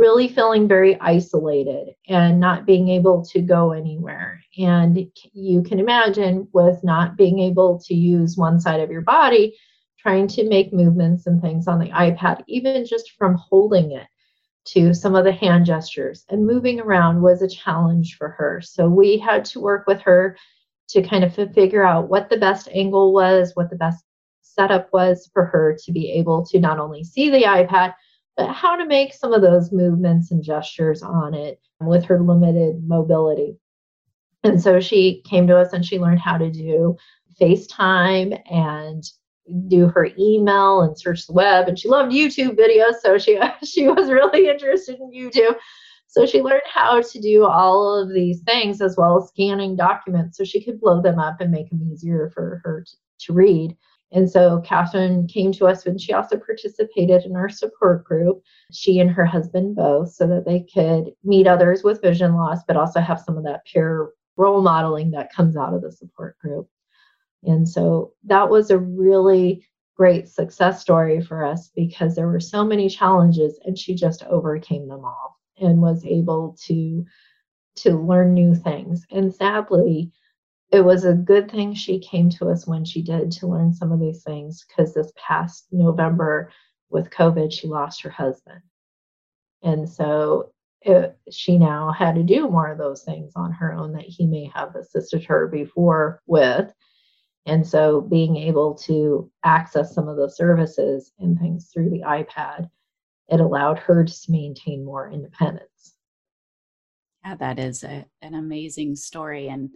really 0.02 0.28
feeling 0.28 0.68
very 0.68 1.00
isolated 1.00 1.94
and 2.08 2.40
not 2.40 2.66
being 2.66 2.90
able 2.90 3.24
to 3.24 3.40
go 3.40 3.72
anywhere. 3.72 4.42
And 4.58 4.98
you 5.32 5.62
can 5.62 5.80
imagine 5.80 6.48
with 6.54 6.84
not 6.84 7.16
being 7.16 7.38
able 7.38 7.80
to 7.86 7.94
use 7.94 8.36
one 8.36 8.60
side 8.60 8.80
of 8.80 8.90
your 8.90 9.04
body, 9.04 9.56
trying 10.00 10.28
to 10.30 10.50
make 10.50 10.74
movements 10.74 11.28
and 11.28 11.40
things 11.40 11.68
on 11.68 11.78
the 11.78 11.90
iPad, 11.90 12.44
even 12.48 12.84
just 12.84 13.12
from 13.12 13.36
holding 13.36 13.92
it 13.92 14.08
to 14.66 14.92
some 14.96 15.14
of 15.14 15.24
the 15.24 15.32
hand 15.32 15.68
gestures 15.68 16.26
and 16.30 16.48
moving 16.48 16.80
around 16.80 17.22
was 17.22 17.44
a 17.44 17.48
challenge 17.48 18.16
for 18.18 18.30
her. 18.30 18.60
So 18.60 18.90
we 18.90 19.20
had 19.20 19.46
to 19.46 19.60
work 19.60 19.86
with 19.86 20.02
her 20.02 20.36
to 20.90 21.04
kind 21.04 21.24
of 21.24 21.36
figure 21.36 21.84
out 21.84 22.10
what 22.10 22.28
the 22.28 22.38
best 22.38 22.68
angle 22.74 23.14
was, 23.14 23.52
what 23.54 23.70
the 23.70 23.76
best 23.76 24.04
setup 24.42 24.92
was 24.92 25.30
for 25.32 25.46
her 25.46 25.78
to 25.86 25.92
be 25.92 26.12
able 26.14 26.44
to 26.48 26.60
not 26.60 26.80
only 26.80 27.04
see 27.04 27.30
the 27.30 27.44
iPad, 27.44 27.94
but 28.38 28.52
how 28.52 28.76
to 28.76 28.86
make 28.86 29.14
some 29.14 29.34
of 29.34 29.42
those 29.42 29.72
movements 29.72 30.32
and 30.32 30.44
gestures 30.44 31.04
on 31.04 31.34
it 31.34 31.60
with 31.80 32.06
her 32.06 32.22
limited 32.22 32.88
mobility. 32.88 33.58
And 34.44 34.62
so 34.62 34.80
she 34.80 35.22
came 35.26 35.48
to 35.48 35.58
us 35.58 35.74
and 35.74 35.86
she 35.86 36.00
learned 36.00 36.20
how 36.20 36.38
to 36.38 36.50
do 36.50 36.96
FaceTime 37.40 38.42
and 38.52 39.04
do 39.68 39.88
her 39.88 40.10
email 40.18 40.82
and 40.82 40.98
search 40.98 41.28
the 41.28 41.34
web. 41.34 41.68
And 41.68 41.78
she 41.78 41.88
loved 41.88 42.12
YouTube 42.12 42.58
videos 42.58 42.96
so 43.02 43.18
she 43.18 43.40
she 43.64 43.88
was 43.88 44.10
really 44.10 44.50
interested 44.50 45.00
in 45.00 45.12
YouTube. 45.12 45.56
So 46.08 46.26
she 46.26 46.42
learned 46.42 46.64
how 46.66 47.02
to 47.02 47.22
do 47.22 47.46
all 47.46 47.96
of 47.96 48.14
these 48.14 48.42
things 48.42 48.82
as 48.82 48.98
well 48.98 49.18
as 49.18 49.30
scanning 49.30 49.78
documents 49.78 50.38
so 50.38 50.44
she 50.44 50.64
could 50.64 50.82
blow 50.82 51.02
them 51.02 51.20
up 51.20 51.40
and 51.40 51.52
make 51.52 51.70
them 51.70 51.90
easier 51.90 52.30
for 52.34 52.62
her 52.66 52.84
to, 52.86 52.96
to 53.28 53.34
read 53.34 53.78
and 54.12 54.30
so 54.30 54.60
Catherine 54.62 55.28
came 55.28 55.52
to 55.54 55.68
us 55.68 55.86
and 55.86 56.00
she 56.00 56.14
also 56.14 56.38
participated 56.38 57.24
in 57.24 57.36
our 57.36 57.50
support 57.50 58.04
group, 58.04 58.44
she 58.72 59.00
and 59.00 59.10
her 59.10 59.26
husband 59.26 59.76
both, 59.76 60.12
so 60.12 60.28
that 60.28 60.46
they 60.46 60.66
could 60.74 61.14
meet 61.24 61.48
others 61.48 61.84
with 61.84 62.02
vision 62.02 62.36
loss, 62.36 62.60
but 62.68 62.76
also 62.76 63.00
have 63.00 63.22
some 63.22 63.38
of 63.38 63.46
that 63.46 63.66
peer 63.66 64.10
role 64.36 64.62
modeling 64.62 65.12
that 65.12 65.32
comes 65.32 65.56
out 65.56 65.74
of 65.74 65.82
the 65.82 65.92
support 65.92 66.38
group. 66.40 66.68
And 67.44 67.68
so 67.68 68.14
that 68.26 68.50
was 68.50 68.70
a 68.70 68.78
really 68.78 69.66
great 69.96 70.28
success 70.28 70.82
story 70.82 71.22
for 71.22 71.46
us 71.46 71.70
because 71.76 72.16
there 72.16 72.28
were 72.28 72.40
so 72.40 72.66
many 72.66 72.90
challenges 72.90 73.60
and 73.66 73.78
she 73.78 73.96
just 73.96 74.24
overcame 74.24 74.88
them 74.88 75.06
all 75.06 75.40
and 75.60 75.82
was 75.82 76.06
able 76.06 76.58
to 76.66 77.06
to 77.74 77.92
learn 77.98 78.34
new 78.34 78.54
things. 78.54 79.06
And 79.12 79.34
sadly, 79.34 80.12
it 80.72 80.82
was 80.82 81.04
a 81.04 81.14
good 81.14 81.52
thing 81.52 81.74
she 81.74 82.00
came 82.00 82.30
to 82.30 82.50
us 82.50 82.66
when 82.66 82.86
she 82.86 83.02
did 83.02 83.32
to 83.32 83.48
learn 83.48 83.74
some 83.74 83.92
of 83.92 84.00
these 84.00 84.24
things 84.24 84.66
because 84.66 84.94
this 84.94 85.12
past 85.18 85.68
November 85.72 86.52
with 86.90 87.10
COVID, 87.10 87.52
she 87.52 87.68
lost 87.68 88.02
her 88.02 88.10
husband. 88.10 88.62
And 89.64 89.88
so 89.88 90.54
it, 90.82 91.18
she 91.30 91.58
now 91.58 91.92
had 91.92 92.16
to 92.16 92.24
do 92.24 92.50
more 92.50 92.72
of 92.72 92.78
those 92.78 93.04
things 93.04 93.34
on 93.36 93.52
her 93.52 93.74
own 93.74 93.92
that 93.94 94.06
he 94.06 94.26
may 94.26 94.50
have 94.56 94.76
assisted 94.76 95.26
her 95.26 95.48
before 95.48 96.22
with. 96.26 96.72
And 97.46 97.68
so 97.68 98.02
being 98.02 98.38
able 98.38 98.76
to 98.86 99.30
access 99.44 99.94
some 99.94 100.08
of 100.08 100.16
the 100.16 100.30
services 100.30 101.12
and 101.20 101.38
things 101.38 101.70
through 101.72 101.90
the 101.90 102.02
iPad, 102.02 102.70
it 103.28 103.42
allowed 103.42 103.80
her 103.80 104.06
to 104.06 104.16
maintain 104.30 104.86
more 104.86 105.10
independence. 105.10 105.96
Yeah, 107.26 107.36
that 107.36 107.60
is 107.60 107.84
a, 107.84 108.06
an 108.22 108.36
amazing 108.36 108.96
story. 108.96 109.48
And 109.48 109.70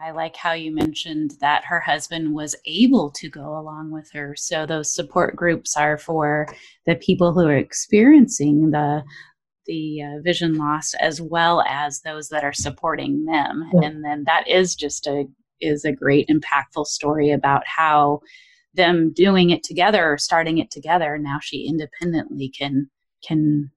I 0.00 0.12
like 0.12 0.36
how 0.36 0.52
you 0.52 0.72
mentioned 0.72 1.34
that 1.40 1.64
her 1.64 1.80
husband 1.80 2.32
was 2.32 2.54
able 2.66 3.10
to 3.12 3.28
go 3.28 3.58
along 3.58 3.90
with 3.90 4.10
her. 4.12 4.34
So 4.36 4.64
those 4.64 4.94
support 4.94 5.34
groups 5.34 5.76
are 5.76 5.98
for 5.98 6.46
the 6.86 6.94
people 6.94 7.32
who 7.32 7.46
are 7.46 7.56
experiencing 7.56 8.70
the 8.70 9.02
the 9.66 10.02
uh, 10.02 10.22
vision 10.22 10.54
loss 10.54 10.94
as 10.94 11.20
well 11.20 11.62
as 11.68 12.00
those 12.00 12.28
that 12.28 12.42
are 12.42 12.54
supporting 12.54 13.26
them. 13.26 13.68
Yeah. 13.74 13.88
And 13.88 14.04
then 14.04 14.24
that 14.24 14.48
is 14.48 14.74
just 14.74 15.06
a 15.06 15.24
is 15.60 15.84
a 15.84 15.92
great 15.92 16.28
impactful 16.28 16.86
story 16.86 17.30
about 17.30 17.64
how 17.66 18.20
them 18.74 19.12
doing 19.12 19.50
it 19.50 19.62
together 19.64 20.12
or 20.12 20.18
starting 20.18 20.58
it 20.58 20.70
together 20.70 21.18
now 21.18 21.38
she 21.42 21.66
independently 21.66 22.48
can 22.48 22.88
can 23.26 23.70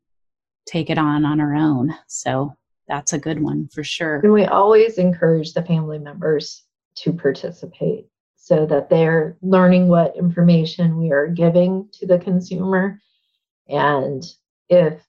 take 0.67 0.89
it 0.89 0.97
on 0.97 1.25
on 1.25 1.39
her 1.39 1.55
own. 1.55 1.93
So 2.07 2.53
that's 2.91 3.13
a 3.13 3.19
good 3.19 3.41
one 3.41 3.69
for 3.69 3.85
sure. 3.85 4.19
And 4.19 4.33
we 4.33 4.43
always 4.43 4.97
encourage 4.97 5.53
the 5.53 5.63
family 5.63 5.97
members 5.97 6.65
to 6.95 7.13
participate 7.13 8.07
so 8.35 8.65
that 8.65 8.89
they're 8.89 9.37
learning 9.41 9.87
what 9.87 10.17
information 10.17 10.97
we 10.97 11.13
are 11.13 11.27
giving 11.27 11.87
to 11.93 12.05
the 12.05 12.19
consumer. 12.19 12.99
And 13.69 14.21
if 14.67 15.01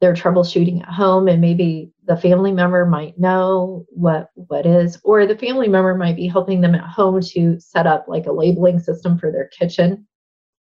they're 0.00 0.12
troubleshooting 0.12 0.82
at 0.82 0.88
home 0.88 1.28
and 1.28 1.40
maybe 1.40 1.92
the 2.04 2.16
family 2.16 2.50
member 2.50 2.84
might 2.84 3.16
know 3.16 3.86
what 3.90 4.30
what 4.34 4.66
is 4.66 5.00
or 5.04 5.24
the 5.24 5.38
family 5.38 5.68
member 5.68 5.94
might 5.94 6.16
be 6.16 6.26
helping 6.26 6.60
them 6.60 6.74
at 6.74 6.82
home 6.82 7.20
to 7.20 7.60
set 7.60 7.86
up 7.86 8.06
like 8.08 8.26
a 8.26 8.32
labeling 8.32 8.80
system 8.80 9.16
for 9.16 9.30
their 9.30 9.46
kitchen 9.46 10.04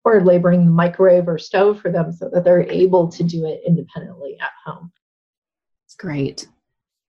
or 0.04 0.22
labeling 0.22 0.66
the 0.66 0.72
microwave 0.72 1.30
or 1.30 1.38
stove 1.38 1.80
for 1.80 1.90
them 1.90 2.12
so 2.12 2.30
that 2.34 2.44
they're 2.44 2.70
able 2.70 3.08
to 3.10 3.24
do 3.24 3.46
it 3.46 3.62
independently 3.66 4.38
at 4.42 4.52
home 4.66 4.92
great. 6.00 6.48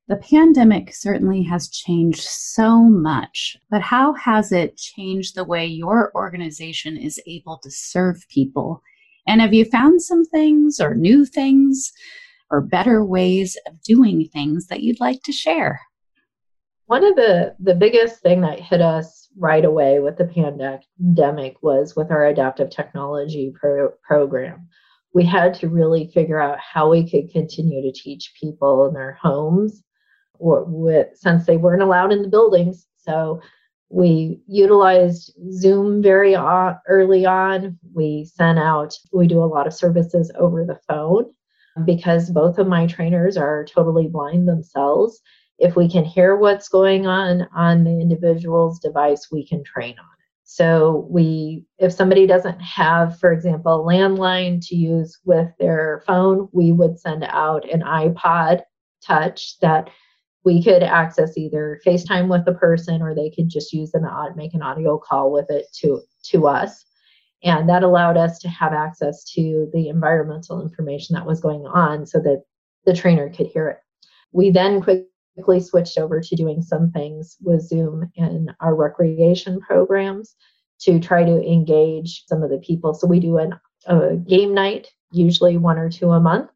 The 0.09 0.17
pandemic 0.17 0.93
certainly 0.93 1.43
has 1.45 1.69
changed 1.69 2.25
so 2.25 2.83
much, 2.83 3.57
but 3.71 3.81
how 3.81 4.13
has 4.15 4.51
it 4.51 4.77
changed 4.77 5.37
the 5.37 5.45
way 5.45 5.65
your 5.65 6.11
organization 6.17 6.97
is 6.97 7.23
able 7.29 7.59
to 7.59 7.71
serve 7.71 8.27
people? 8.29 8.83
And 9.29 9.41
have 9.41 9.55
you 9.55 9.65
found 9.65 10.03
some 10.03 10.25
things 10.25 10.81
or 10.81 10.97
new 10.97 11.25
things 11.25 11.93
or 12.51 12.61
better 12.61 13.05
ways 13.05 13.57
of 13.69 13.81
doing 13.83 14.29
things 14.33 14.67
that 14.67 14.83
you'd 14.83 14.99
like 14.99 15.23
to 15.23 15.33
share? 15.33 15.81
One 16.87 17.05
of 17.05 17.15
the, 17.15 17.55
the 17.61 17.77
biggest 17.77 18.21
thing 18.21 18.41
that 18.41 18.59
hit 18.59 18.81
us 18.81 19.29
right 19.39 19.65
away 19.65 20.01
with 20.01 20.17
the 20.19 20.25
pandemic 20.25 21.63
was 21.63 21.95
with 21.95 22.11
our 22.11 22.27
adaptive 22.27 22.71
technology 22.71 23.55
pro- 23.55 23.93
program 24.03 24.69
we 25.13 25.25
had 25.25 25.55
to 25.55 25.69
really 25.69 26.11
figure 26.15 26.41
out 26.41 26.59
how 26.59 26.89
we 26.89 27.09
could 27.09 27.31
continue 27.33 27.83
to 27.83 27.93
teach 27.93 28.33
people 28.41 28.87
in 28.87 28.95
their 28.95 29.19
homes 29.21 29.83
or 30.35 30.65
with, 30.65 31.09
since 31.15 31.47
they 31.47 31.57
weren't 31.57 31.83
allowed 31.83 32.13
in 32.13 32.23
the 32.23 32.29
buildings. 32.29 32.87
So 32.97 33.41
we 33.89 34.41
utilized 34.47 35.35
Zoom 35.53 36.01
very 36.01 36.37
early 36.37 37.27
on. 37.27 37.79
We 37.93 38.25
sent 38.25 38.59
out, 38.59 38.95
we 39.13 39.27
do 39.27 39.43
a 39.43 39.47
lot 39.47 39.67
of 39.67 39.75
services 39.75 40.31
over 40.39 40.65
the 40.65 40.79
phone 40.89 41.27
because 41.85 42.31
both 42.31 42.59
of 42.59 42.69
my 42.69 42.87
trainers 42.87 43.37
are 43.37 43.65
totally 43.65 44.07
blind 44.07 44.47
themselves. 44.47 45.21
If 45.59 45.77
we 45.77 45.91
can 45.91 46.05
hear 46.05 46.37
what's 46.37 46.69
going 46.69 47.07
on 47.07 47.49
on 47.55 47.85
the 47.85 48.01
individual's 48.01 48.79
device, 48.79 49.29
we 49.31 49.47
can 49.47 49.65
train 49.65 49.97
on 49.99 50.07
so 50.53 51.07
we, 51.09 51.65
if 51.79 51.93
somebody 51.93 52.27
doesn't 52.27 52.59
have, 52.59 53.21
for 53.21 53.33
example, 53.33 53.73
a 53.73 53.85
landline 53.85 54.61
to 54.67 54.75
use 54.75 55.17
with 55.25 55.47
their 55.61 56.03
phone, 56.09 56.49
we 56.51 56.73
would 56.73 56.99
send 56.99 57.23
out 57.23 57.71
an 57.71 57.83
iPod 57.83 58.63
Touch 59.01 59.61
that 59.61 59.91
we 60.45 60.61
could 60.61 60.83
access 60.83 61.39
either 61.39 61.81
FaceTime 61.87 62.29
with 62.29 62.45
the 62.45 62.55
person 62.55 63.01
or 63.01 63.15
they 63.15 63.31
could 63.31 63.49
just 63.49 63.73
use 63.73 63.95
an 63.95 64.05
make 64.35 64.53
an 64.53 64.61
audio 64.61 64.99
call 64.99 65.31
with 65.31 65.49
it 65.51 65.67
to 65.75 66.01
to 66.25 66.49
us. 66.49 66.85
And 67.45 67.69
that 67.69 67.85
allowed 67.85 68.17
us 68.17 68.41
to 68.41 68.49
have 68.49 68.73
access 68.73 69.23
to 69.35 69.71
the 69.73 69.89
environmental 69.89 70.61
information 70.61 71.15
that 71.15 71.27
was 71.27 71.41
going 71.41 71.65
on 71.65 72.07
so 72.07 72.19
that 72.19 72.43
the 72.87 72.93
trainer 72.93 73.31
could 73.31 73.47
hear 73.47 73.69
it. 73.69 73.79
We 74.33 74.51
then 74.51 74.83
quickly 74.83 75.10
quickly 75.41 75.61
switched 75.61 75.99
over 75.99 76.21
to 76.21 76.37
doing 76.37 76.61
some 76.61 76.91
things 76.91 77.37
with 77.41 77.63
Zoom 77.63 78.11
in 78.15 78.49
our 78.61 78.75
recreation 78.75 79.59
programs 79.61 80.37
to 80.81 81.01
try 81.01 81.25
to 81.25 81.43
engage 81.43 82.25
some 82.27 82.43
of 82.43 82.51
the 82.51 82.59
people. 82.59 82.93
So 82.95 83.07
we 83.07 83.21
do 83.21 83.39
an, 83.39 83.59
a 83.87 84.17
game 84.17 84.53
night, 84.55 84.89
usually 85.13 85.57
one 85.57 85.79
or 85.79 85.89
two 85.91 86.11
a 86.11 86.21
month. 86.21 86.51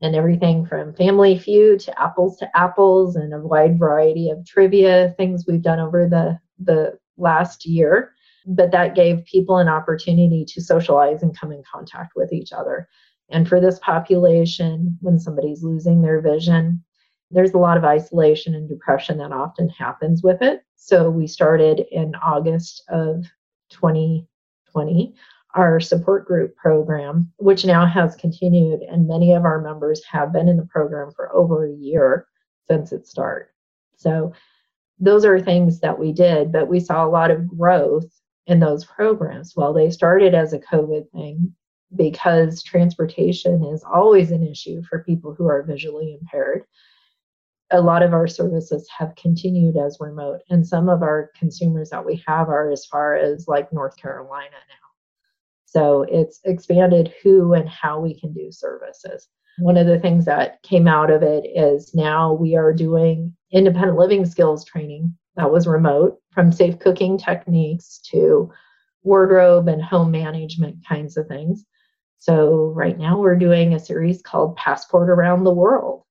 and 0.00 0.14
everything 0.14 0.66
from 0.66 0.94
Family 0.94 1.38
Feud 1.38 1.80
to 1.80 2.00
Apples 2.00 2.36
to 2.38 2.56
Apples 2.56 3.16
and 3.16 3.32
a 3.32 3.38
wide 3.40 3.78
variety 3.78 4.28
of 4.30 4.44
trivia 4.46 5.14
things 5.16 5.44
we've 5.46 5.62
done 5.62 5.80
over 5.80 6.08
the 6.08 6.38
the 6.58 6.98
last 7.16 7.64
year. 7.66 8.12
But 8.46 8.70
that 8.72 8.94
gave 8.94 9.24
people 9.24 9.56
an 9.58 9.68
opportunity 9.68 10.44
to 10.48 10.60
socialize 10.60 11.22
and 11.22 11.36
come 11.36 11.52
in 11.52 11.62
contact 11.70 12.12
with 12.14 12.32
each 12.32 12.52
other. 12.52 12.86
And 13.30 13.48
for 13.48 13.60
this 13.60 13.78
population, 13.78 14.98
when 15.00 15.18
somebody's 15.18 15.62
losing 15.62 16.02
their 16.02 16.20
vision, 16.20 16.84
there's 17.30 17.54
a 17.54 17.58
lot 17.58 17.76
of 17.76 17.84
isolation 17.84 18.54
and 18.54 18.68
depression 18.68 19.18
that 19.18 19.32
often 19.32 19.68
happens 19.68 20.22
with 20.22 20.42
it. 20.42 20.62
So 20.76 21.10
we 21.10 21.26
started 21.26 21.84
in 21.90 22.14
August 22.16 22.82
of 22.88 23.24
2020 23.70 25.14
our 25.54 25.78
support 25.78 26.26
group 26.26 26.56
program, 26.56 27.32
which 27.36 27.64
now 27.64 27.86
has 27.86 28.16
continued, 28.16 28.80
and 28.82 29.06
many 29.06 29.32
of 29.32 29.44
our 29.44 29.60
members 29.60 30.02
have 30.04 30.32
been 30.32 30.48
in 30.48 30.56
the 30.56 30.66
program 30.66 31.12
for 31.14 31.32
over 31.34 31.66
a 31.66 31.72
year 31.72 32.26
since 32.66 32.92
its 32.92 33.10
start. 33.10 33.54
So 33.96 34.32
those 34.98 35.24
are 35.24 35.40
things 35.40 35.80
that 35.80 35.98
we 35.98 36.12
did, 36.12 36.50
but 36.50 36.68
we 36.68 36.80
saw 36.80 37.06
a 37.06 37.08
lot 37.08 37.30
of 37.30 37.46
growth 37.46 38.10
in 38.46 38.58
those 38.58 38.84
programs. 38.84 39.52
While 39.54 39.72
they 39.72 39.90
started 39.90 40.34
as 40.34 40.52
a 40.52 40.58
COVID 40.58 41.10
thing, 41.10 41.54
because 41.94 42.62
transportation 42.62 43.64
is 43.64 43.84
always 43.84 44.32
an 44.32 44.46
issue 44.46 44.82
for 44.82 45.04
people 45.04 45.34
who 45.34 45.46
are 45.46 45.62
visually 45.62 46.18
impaired, 46.20 46.64
a 47.70 47.80
lot 47.80 48.02
of 48.02 48.12
our 48.12 48.26
services 48.26 48.88
have 48.96 49.14
continued 49.16 49.76
as 49.76 49.98
remote. 50.00 50.40
And 50.50 50.66
some 50.66 50.88
of 50.88 51.02
our 51.02 51.30
consumers 51.38 51.90
that 51.90 52.04
we 52.04 52.22
have 52.26 52.48
are 52.48 52.70
as 52.70 52.84
far 52.86 53.16
as 53.16 53.48
like 53.48 53.72
North 53.72 53.96
Carolina 53.96 54.50
now. 54.52 54.84
So 55.64 56.02
it's 56.02 56.40
expanded 56.44 57.12
who 57.22 57.54
and 57.54 57.68
how 57.68 58.00
we 58.00 58.18
can 58.18 58.32
do 58.32 58.52
services. 58.52 59.28
One 59.58 59.76
of 59.76 59.86
the 59.86 59.98
things 59.98 60.24
that 60.24 60.62
came 60.62 60.86
out 60.86 61.10
of 61.10 61.22
it 61.22 61.44
is 61.46 61.94
now 61.94 62.32
we 62.32 62.56
are 62.56 62.72
doing 62.72 63.34
independent 63.52 63.98
living 63.98 64.24
skills 64.24 64.64
training 64.64 65.16
that 65.36 65.50
was 65.50 65.66
remote 65.66 66.18
from 66.32 66.52
safe 66.52 66.78
cooking 66.78 67.18
techniques 67.18 68.00
to 68.10 68.50
wardrobe 69.02 69.68
and 69.68 69.82
home 69.82 70.10
management 70.10 70.76
kinds 70.88 71.16
of 71.16 71.26
things. 71.28 71.64
So, 72.18 72.72
right 72.74 72.98
now 72.98 73.18
we're 73.18 73.36
doing 73.36 73.74
a 73.74 73.78
series 73.78 74.22
called 74.22 74.56
Passport 74.56 75.10
Around 75.10 75.44
the 75.44 75.52
World. 75.52 76.04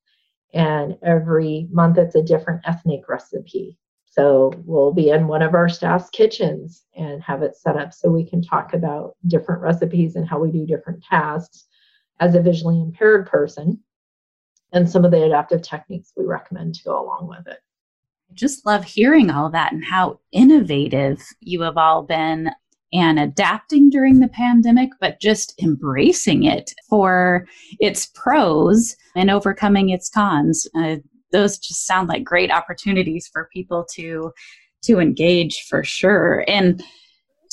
And 0.54 0.98
every 1.02 1.68
month 1.72 1.98
it's 1.98 2.16
a 2.16 2.22
different 2.22 2.62
ethnic 2.66 3.10
recipe. 3.10 3.78
So 4.06 4.54
we'll 4.66 4.94
be 4.94 5.10
in 5.10 5.28
one 5.28 5.42
of 5.42 5.56
our 5.56 5.68
staff's 5.68 6.10
kitchens 6.12 6.86
and 6.96 7.22
have 7.24 7.42
it 7.42 7.56
set 7.56 7.78
up 7.78 7.94
so 7.94 8.12
we 8.12 8.24
can 8.24 8.44
talk 8.44 8.74
about 8.74 9.16
different 9.26 9.62
recipes 9.62 10.16
and 10.16 10.28
how 10.28 10.40
we 10.40 10.52
do 10.52 10.68
different 10.68 11.04
tasks 11.04 11.66
as 12.20 12.36
a 12.36 12.42
visually 12.42 12.80
impaired 12.80 13.26
person 13.26 13.80
and 14.72 14.90
some 14.90 15.04
of 15.04 15.12
the 15.12 15.24
adaptive 15.24 15.64
techniques 15.64 16.14
we 16.16 16.26
recommend 16.26 16.76
to 16.76 16.84
go 16.84 17.04
along 17.04 17.28
with 17.28 17.48
it. 17.48 17.60
I 18.30 18.34
just 18.36 18.66
love 18.68 18.84
hearing 18.84 19.32
all 19.32 19.50
that 19.50 19.72
and 19.72 19.84
how 19.84 20.20
innovative 20.32 21.24
you 21.40 21.62
have 21.62 21.78
all 21.78 22.04
been 22.04 22.52
and 22.94 23.20
adapting 23.20 23.90
during 23.90 24.20
the 24.20 24.28
pandemic, 24.28 24.90
but 25.00 25.20
just 25.20 25.60
embracing 25.62 26.44
it 26.44 26.72
for 26.88 27.48
its 27.80 28.06
pros 28.14 28.96
and 29.16 29.32
overcoming 29.32 29.90
its 29.90 30.10
cons. 30.10 30.68
Uh, 30.76 30.98
those 31.32 31.58
just 31.58 31.86
sound 31.86 32.08
like 32.08 32.24
great 32.24 32.52
opportunities 32.52 33.28
for 33.32 33.50
people 33.52 33.86
to 33.96 34.32
to 34.84 35.00
engage 35.00 35.66
for 35.70 35.84
sure 35.84 36.44
and 36.48 36.84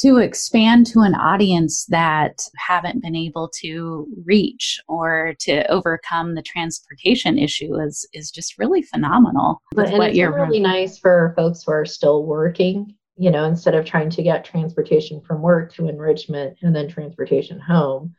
to 0.00 0.16
expand 0.16 0.86
to 0.86 1.00
an 1.00 1.14
audience 1.14 1.84
that 1.86 2.40
haven't 2.56 3.02
been 3.02 3.14
able 3.14 3.50
to 3.60 4.06
reach 4.24 4.80
or 4.88 5.34
to 5.38 5.70
overcome 5.70 6.34
the 6.34 6.42
transportation 6.42 7.38
issue 7.38 7.78
is 7.80 8.06
is 8.12 8.30
just 8.30 8.58
really 8.58 8.82
phenomenal. 8.82 9.62
But 9.74 9.88
and 9.88 10.02
it's 10.02 10.18
really 10.18 10.60
nice 10.60 10.98
for 10.98 11.32
folks 11.36 11.64
who 11.64 11.72
are 11.72 11.84
still 11.84 12.24
working. 12.24 12.94
You 13.16 13.30
know, 13.30 13.44
instead 13.44 13.74
of 13.74 13.84
trying 13.84 14.10
to 14.10 14.22
get 14.22 14.44
transportation 14.44 15.20
from 15.20 15.42
work 15.42 15.72
to 15.74 15.88
enrichment 15.88 16.56
and 16.62 16.74
then 16.74 16.88
transportation 16.88 17.60
home, 17.60 18.14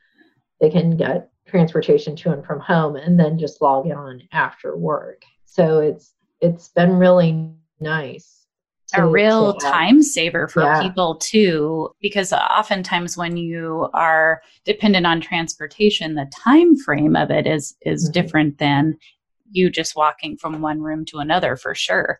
they 0.60 0.70
can 0.70 0.96
get 0.96 1.30
transportation 1.48 2.16
to 2.16 2.32
and 2.32 2.46
from 2.46 2.60
home 2.60 2.96
and 2.96 3.20
then 3.20 3.38
just 3.38 3.62
log 3.62 3.90
on 3.92 4.22
after 4.32 4.78
work. 4.78 5.24
So 5.46 5.80
it's 5.80 6.14
it's 6.40 6.70
been 6.70 6.94
really 6.94 7.50
nice. 7.80 8.38
To, 8.94 9.04
a 9.04 9.08
real 9.08 9.54
time 9.54 10.04
saver 10.04 10.50
for 10.50 10.64
yeah. 10.64 10.82
people 10.82 11.16
too, 11.16 11.92
because 12.02 12.34
oftentimes 12.34 13.16
when 13.16 13.38
you 13.38 13.90
are 13.94 14.42
dependent 14.66 15.06
on 15.06 15.22
transportation, 15.22 16.16
the 16.16 16.30
time 16.44 16.76
frame 16.76 17.16
of 17.16 17.32
it 17.32 17.48
is 17.48 17.76
is 17.82 18.06
mm-hmm. 18.06 18.12
different 18.12 18.58
than 18.58 18.98
you 19.50 19.70
just 19.70 19.96
walking 19.96 20.38
from 20.38 20.62
one 20.62 20.82
room 20.82 21.06
to 21.06 21.18
another 21.18 21.56
for 21.56 21.74
sure. 21.74 22.20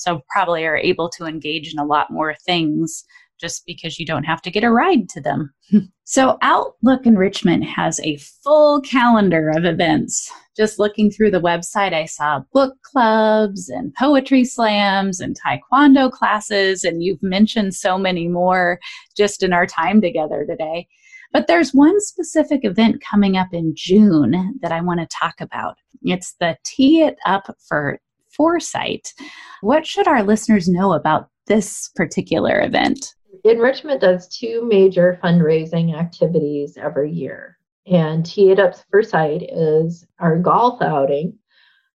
So 0.00 0.22
probably 0.30 0.64
are 0.64 0.76
able 0.76 1.10
to 1.10 1.26
engage 1.26 1.72
in 1.72 1.78
a 1.78 1.84
lot 1.84 2.10
more 2.10 2.34
things 2.46 3.04
just 3.40 3.64
because 3.66 3.98
you 3.98 4.06
don't 4.06 4.24
have 4.24 4.42
to 4.42 4.50
get 4.50 4.64
a 4.64 4.70
ride 4.70 5.08
to 5.10 5.20
them. 5.20 5.52
so, 6.04 6.38
Outlook 6.42 7.06
Enrichment 7.06 7.64
has 7.64 7.98
a 8.00 8.18
full 8.42 8.80
calendar 8.82 9.50
of 9.50 9.64
events. 9.64 10.30
Just 10.56 10.78
looking 10.78 11.10
through 11.10 11.30
the 11.30 11.40
website, 11.40 11.94
I 11.94 12.04
saw 12.04 12.42
book 12.52 12.74
clubs 12.82 13.68
and 13.68 13.94
poetry 13.94 14.44
slams 14.44 15.20
and 15.20 15.36
taekwondo 15.38 16.10
classes, 16.10 16.84
and 16.84 17.02
you've 17.02 17.22
mentioned 17.22 17.74
so 17.74 17.96
many 17.96 18.28
more 18.28 18.78
just 19.16 19.42
in 19.42 19.52
our 19.52 19.66
time 19.66 20.00
together 20.00 20.44
today. 20.46 20.86
But 21.32 21.46
there's 21.46 21.72
one 21.72 22.00
specific 22.00 22.64
event 22.64 23.02
coming 23.08 23.36
up 23.36 23.48
in 23.52 23.72
June 23.76 24.58
that 24.62 24.72
I 24.72 24.80
want 24.80 25.00
to 25.00 25.06
talk 25.06 25.40
about. 25.40 25.76
It's 26.02 26.34
the 26.40 26.56
Tee 26.64 27.02
It 27.02 27.18
Up 27.24 27.54
for 27.68 28.00
Foresight. 28.36 29.12
What 29.60 29.86
should 29.86 30.08
our 30.08 30.22
listeners 30.22 30.68
know 30.68 30.92
about 30.92 31.28
this 31.46 31.90
particular 31.94 32.60
event? 32.60 33.14
Enrichment 33.44 34.00
does 34.00 34.28
two 34.28 34.66
major 34.68 35.18
fundraising 35.22 35.98
activities 35.98 36.76
every 36.76 37.10
year. 37.10 37.58
And 37.86 38.24
Tee 38.24 38.50
It 38.50 38.58
Up 38.58 38.74
for 38.90 39.02
Sight 39.02 39.42
is 39.42 40.06
our 40.18 40.38
golf 40.38 40.80
outing, 40.82 41.38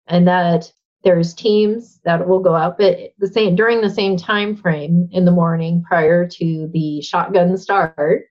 and 0.06 0.26
that 0.26 0.72
there's 1.04 1.34
teams 1.34 2.00
that 2.04 2.26
will 2.26 2.40
go 2.40 2.54
out 2.54 2.78
but 2.78 2.98
the 3.18 3.28
same 3.28 3.54
during 3.54 3.80
the 3.80 3.90
same 3.90 4.16
time 4.16 4.56
frame 4.56 5.08
in 5.12 5.26
the 5.26 5.30
morning 5.30 5.84
prior 5.86 6.26
to 6.26 6.68
the 6.72 7.02
shotgun 7.02 7.56
start 7.56 8.24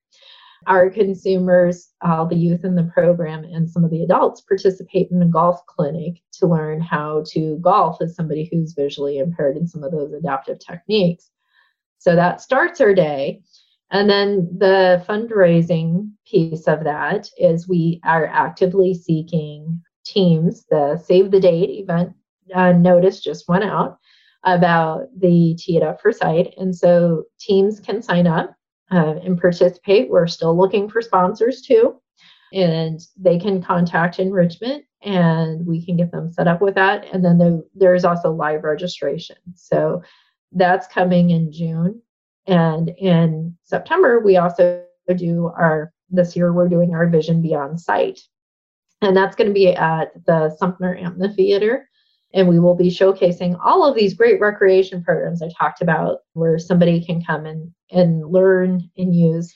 our 0.68 0.90
consumers 0.90 1.90
all 2.02 2.26
the 2.26 2.36
youth 2.36 2.64
in 2.64 2.76
the 2.76 2.90
program 2.94 3.44
and 3.44 3.70
some 3.70 3.84
of 3.84 3.92
the 3.92 4.04
adults 4.04 4.42
participate 4.42 5.10
in 5.12 5.22
a 5.22 5.28
golf 5.28 5.66
clinic 5.68 6.22
to 6.34 6.48
learn 6.48 6.82
how 6.82 7.24
to 7.28 7.58
golf 7.62 8.02
as 8.02 8.16
somebody 8.16 8.50
who's 8.52 8.74
visually 8.74 9.20
impaired 9.20 9.58
in 9.58 9.68
some 9.68 9.84
of 9.84 9.92
those 9.92 10.14
adaptive 10.14 10.60
techniques 10.60 11.30
so 12.04 12.18
that 12.18 12.42
starts 12.42 12.82
our 12.82 12.94
day. 12.94 13.42
And 13.90 14.10
then 14.10 14.50
the 14.58 15.02
fundraising 15.08 16.12
piece 16.28 16.68
of 16.68 16.84
that 16.84 17.30
is 17.38 17.70
we 17.70 18.02
are 18.04 18.28
actively 18.28 18.94
seeking 18.94 19.82
teams. 20.06 20.66
The 20.70 20.98
Save 20.98 21.32
the 21.32 21.40
Date 21.40 21.70
event 21.70 22.12
uh, 22.54 22.74
notice 22.74 23.22
just 23.22 23.48
went 23.48 23.64
out 23.64 24.00
about 24.44 25.04
the 25.18 25.56
Tee 25.58 25.78
It 25.78 25.84
Up 25.84 26.02
for 26.02 26.12
Sight. 26.12 26.54
And 26.58 26.76
so 26.76 27.24
teams 27.40 27.80
can 27.80 28.02
sign 28.02 28.28
up 28.28 28.54
uh, 28.94 29.16
and 29.24 29.40
participate. 29.40 30.10
We're 30.10 30.28
still 30.28 30.56
looking 30.56 30.88
for 30.88 31.02
sponsors 31.02 31.62
too. 31.62 32.00
And 32.54 33.00
they 33.18 33.40
can 33.40 33.64
contact 33.64 34.20
Enrichment 34.20 34.86
and 35.02 35.66
we 35.66 35.84
can 35.84 35.98
get 35.98 36.12
them 36.12 36.32
set 36.32 36.48
up 36.48 36.62
with 36.62 36.76
that. 36.76 37.06
And 37.12 37.26
then 37.26 37.40
there, 37.40 37.62
there's 37.74 38.06
also 38.06 38.32
live 38.32 38.64
registration. 38.64 39.38
So 39.56 40.04
that's 40.52 40.88
coming 40.88 41.32
in 41.32 41.52
June. 41.52 42.02
And 42.46 42.90
in 42.90 43.58
September, 43.64 44.20
we 44.20 44.38
also 44.38 44.84
do 45.16 45.52
our, 45.58 45.92
this 46.12 46.36
year, 46.36 46.54
we're 46.54 46.70
doing 46.70 46.94
our 46.94 47.08
Vision 47.08 47.42
Beyond 47.42 47.82
Sight. 47.82 48.20
And 49.02 49.18
that's 49.18 49.36
going 49.36 49.48
to 49.48 49.54
be 49.54 49.70
at 49.70 50.14
the 50.26 50.56
SumTur 50.62 51.02
Amphitheater. 51.02 51.90
And 52.34 52.48
we 52.48 52.60
will 52.60 52.76
be 52.76 52.90
showcasing 52.90 53.60
all 53.64 53.86
of 53.86 53.96
these 53.96 54.16
great 54.16 54.40
recreation 54.40 55.04
programs 55.04 55.42
I 55.42 55.50
talked 55.58 55.82
about, 55.82 56.20
where 56.34 56.58
somebody 56.58 57.04
can 57.06 57.24
come 57.24 57.46
and, 57.46 57.72
and 57.92 58.28
learn 58.28 58.90
and 58.98 59.16
use 59.16 59.54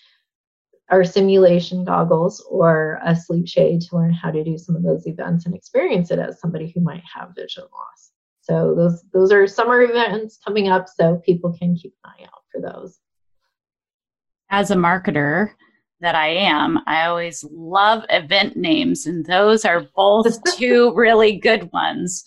our 0.89 1.03
simulation 1.03 1.83
goggles 1.83 2.45
or 2.49 2.99
a 3.03 3.15
sleep 3.15 3.47
shade 3.47 3.81
to 3.81 3.95
learn 3.95 4.13
how 4.13 4.31
to 4.31 4.43
do 4.43 4.57
some 4.57 4.75
of 4.75 4.83
those 4.83 5.05
events 5.05 5.45
and 5.45 5.53
experience 5.53 6.11
it 6.11 6.19
as 6.19 6.39
somebody 6.39 6.71
who 6.73 6.81
might 6.81 7.03
have 7.13 7.35
vision 7.35 7.63
loss. 7.63 8.11
So 8.41 8.73
those 8.75 9.03
those 9.11 9.31
are 9.33 9.45
summer 9.45 9.81
events 9.81 10.39
coming 10.43 10.69
up, 10.69 10.87
so 10.87 11.21
people 11.25 11.53
can 11.57 11.75
keep 11.75 11.93
an 12.05 12.11
eye 12.11 12.23
out 12.23 12.43
for 12.51 12.61
those. 12.61 12.99
As 14.49 14.71
a 14.71 14.75
marketer 14.75 15.49
that 15.99 16.15
I 16.15 16.29
am, 16.29 16.79
I 16.87 17.07
always 17.07 17.43
love 17.51 18.03
event 18.09 18.55
names, 18.55 19.05
and 19.05 19.25
those 19.25 19.65
are 19.65 19.87
both 19.95 20.37
two 20.55 20.93
really 20.95 21.37
good 21.37 21.69
ones. 21.73 22.23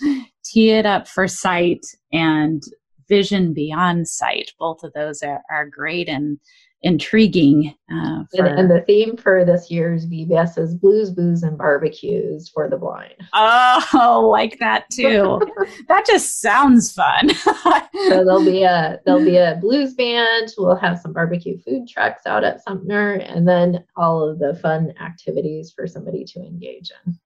Tee 0.50 0.70
it 0.70 0.84
up 0.86 1.06
for 1.06 1.28
sight 1.28 1.86
and 2.12 2.62
vision 3.08 3.52
beyond 3.52 4.08
sight. 4.08 4.52
Both 4.58 4.82
of 4.82 4.92
those 4.94 5.22
are, 5.22 5.42
are 5.50 5.66
great 5.66 6.08
and 6.08 6.38
intriguing. 6.82 7.74
Uh, 7.92 8.24
for... 8.34 8.46
and, 8.46 8.60
and, 8.60 8.70
the 8.70 8.80
theme 8.86 9.16
for 9.16 9.44
this 9.44 9.70
year's 9.70 10.06
VBS 10.06 10.58
is 10.58 10.74
blues, 10.74 11.10
booze, 11.10 11.42
and 11.42 11.58
barbecues 11.58 12.48
for 12.48 12.68
the 12.68 12.76
blind. 12.76 13.14
Oh, 13.32 14.28
like 14.32 14.58
that 14.58 14.88
too. 14.90 15.40
that 15.88 16.06
just 16.06 16.40
sounds 16.40 16.92
fun. 16.92 17.30
so 17.34 18.24
there'll 18.24 18.44
be 18.44 18.62
a 18.62 18.98
there'll 19.06 19.24
be 19.24 19.36
a 19.36 19.58
blues 19.60 19.94
band. 19.94 20.52
We'll 20.56 20.76
have 20.76 20.98
some 20.98 21.12
barbecue 21.12 21.58
food 21.60 21.86
trucks 21.88 22.26
out 22.26 22.44
at 22.44 22.64
SumTur, 22.64 23.24
and 23.30 23.46
then 23.46 23.84
all 23.96 24.28
of 24.28 24.38
the 24.38 24.58
fun 24.62 24.94
activities 25.00 25.72
for 25.74 25.86
somebody 25.86 26.24
to 26.24 26.40
engage 26.40 26.90
in. 27.06 27.18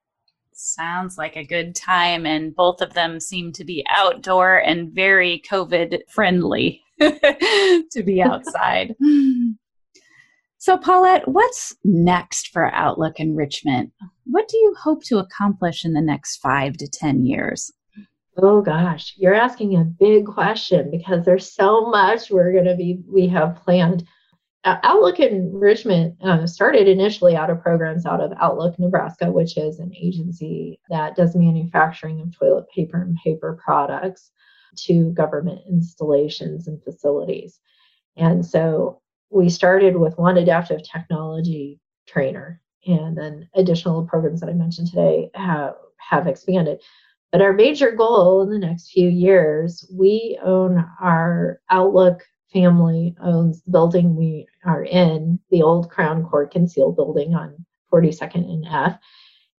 Sounds 0.57 1.19
like 1.19 1.37
a 1.37 1.45
good 1.45 1.75
time, 1.75 2.27
and 2.27 2.55
both 2.55 2.81
of 2.81 2.95
them 2.95 3.19
seem 3.19 3.53
to 3.53 3.65
be 3.65 3.85
outdoor 3.89 4.59
and 4.59 4.93
very 4.93 5.43
COVID 5.51 6.03
friendly. 6.09 6.81
to 7.01 8.03
be 8.05 8.23
outside. 8.23 8.95
so, 10.59 10.79
Paulette, 10.79 11.27
what's 11.27 11.75
next 11.83 12.49
for 12.53 12.73
Outlook 12.73 13.19
Enrichment? 13.19 13.91
What 14.27 14.47
do 14.47 14.57
you 14.57 14.77
hope 14.81 15.03
to 15.07 15.19
accomplish 15.19 15.85
in 15.85 15.93
the 15.93 16.01
next 16.01 16.37
five 16.37 16.77
to 16.77 16.89
10 16.89 17.27
years? 17.27 17.73
Oh 18.37 18.63
gosh, 18.63 19.15
you're 19.17 19.35
asking 19.35 19.77
a 19.77 19.85
big 19.85 20.27
question 20.27 20.91
because 20.91 21.25
there's 21.25 21.53
so 21.53 21.91
much 21.91 22.31
we're 22.31 22.53
going 22.53 22.65
to 22.65 22.77
be, 22.77 23.01
we 23.09 23.27
have 23.29 23.61
planned. 23.65 24.05
Uh, 24.65 24.79
Outlook 24.83 25.21
Enrichment 25.21 26.17
uh, 26.23 26.47
started 26.47 26.89
initially 26.89 27.37
out 27.37 27.51
of 27.51 27.61
programs 27.61 28.07
out 28.07 28.23
of 28.23 28.33
Outlook, 28.41 28.79
Nebraska, 28.79 29.31
which 29.31 29.59
is 29.59 29.79
an 29.79 29.93
agency 29.95 30.81
that 30.89 31.17
does 31.17 31.37
manufacturing 31.37 32.21
of 32.23 32.35
toilet 32.35 32.65
paper 32.75 33.03
and 33.03 33.17
paper 33.23 33.59
products 33.63 34.31
to 34.77 35.13
government 35.13 35.61
installations 35.69 36.67
and 36.67 36.83
facilities. 36.83 37.61
And 38.17 38.45
so 38.45 39.03
we 39.31 39.51
started 39.51 39.97
with 39.97 40.17
one 40.17 40.39
adaptive 40.39 40.83
technology 40.83 41.79
trainer, 42.07 42.61
and 42.87 43.19
then 43.19 43.49
additional 43.55 44.07
programs 44.07 44.41
that 44.41 44.49
I 44.49 44.55
mentioned 44.55 44.89
today 44.89 45.31
have, 45.35 45.75
have 45.99 46.27
expanded. 46.27 46.81
But 47.33 47.43
our 47.43 47.53
major 47.53 47.91
goal 47.91 48.43
in 48.43 48.51
the 48.51 48.67
next 48.67 48.93
few 48.93 49.09
years, 49.11 49.87
we 49.93 50.39
own 50.43 50.87
our 51.03 51.61
Outlook 51.69 52.23
family 52.55 53.15
owns 53.21 53.61
the 53.63 53.71
building 53.73 54.17
we 54.17 54.47
are 54.65 54.85
in, 54.85 55.39
the 55.51 55.61
old 55.61 55.91
Crown 55.91 56.25
Court 56.25 56.51
Conceal 56.51 56.93
building 56.93 57.35
on 57.35 57.67
42nd 57.93 58.37
and 58.37 58.67
F. 58.67 58.99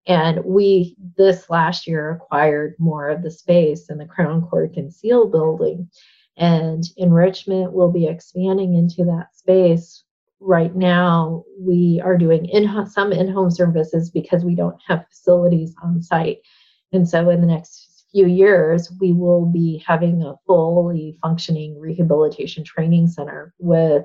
And 0.07 0.45
we, 0.45 0.97
this 1.17 1.51
last 1.51 1.87
year, 1.87 2.13
acquired 2.13 2.77
more 2.79 3.09
of 3.09 3.23
the 3.23 3.31
space 3.31 3.91
in 3.91 3.99
the 3.99 4.07
Crown 4.07 4.43
Court 4.43 4.73
Conceal 4.73 5.29
building. 5.29 5.91
And 6.37 6.85
enrichment 6.97 7.73
will 7.73 7.93
be 7.93 8.07
expanding 8.07 8.75
into 8.75 9.05
that 9.05 9.35
space. 9.35 10.05
Right 10.41 10.75
now, 10.75 11.45
we 11.59 12.01
are 12.05 12.19
doing 12.19 12.47
in 12.47 12.69
some 12.87 13.13
in 13.13 13.29
home 13.29 13.51
services 13.51 14.11
because 14.11 14.45
we 14.45 14.55
don't 14.55 14.81
have 14.87 15.07
facilities 15.09 15.75
on 15.83 16.03
site. 16.03 16.39
And 16.93 17.09
so, 17.09 17.31
in 17.31 17.41
the 17.41 17.47
next 17.47 17.94
few 18.15 18.27
years, 18.27 18.93
we 19.01 19.13
will 19.13 19.45
be 19.45 19.83
having 19.85 20.23
a 20.23 20.37
fully 20.47 21.19
functioning 21.21 21.79
rehabilitation 21.79 22.63
training 22.65 23.09
center 23.09 23.53
with 23.59 24.05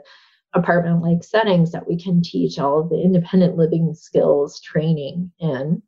apartment 0.53 1.03
like 1.03 1.23
settings 1.23 1.71
that 1.71 1.87
we 1.87 1.95
can 1.95 2.21
teach 2.23 2.57
all 2.57 2.79
of 2.79 2.89
the 2.89 2.99
independent 2.99 3.55
living 3.55 3.93
skills 3.93 4.59
training 4.61 5.31
in 5.39 5.81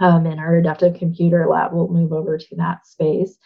um, 0.00 0.26
and 0.26 0.40
our 0.40 0.56
adaptive 0.56 0.94
computer 0.94 1.46
lab 1.48 1.72
will 1.72 1.92
move 1.92 2.12
over 2.12 2.38
to 2.38 2.56
that 2.56 2.86
space. 2.86 3.36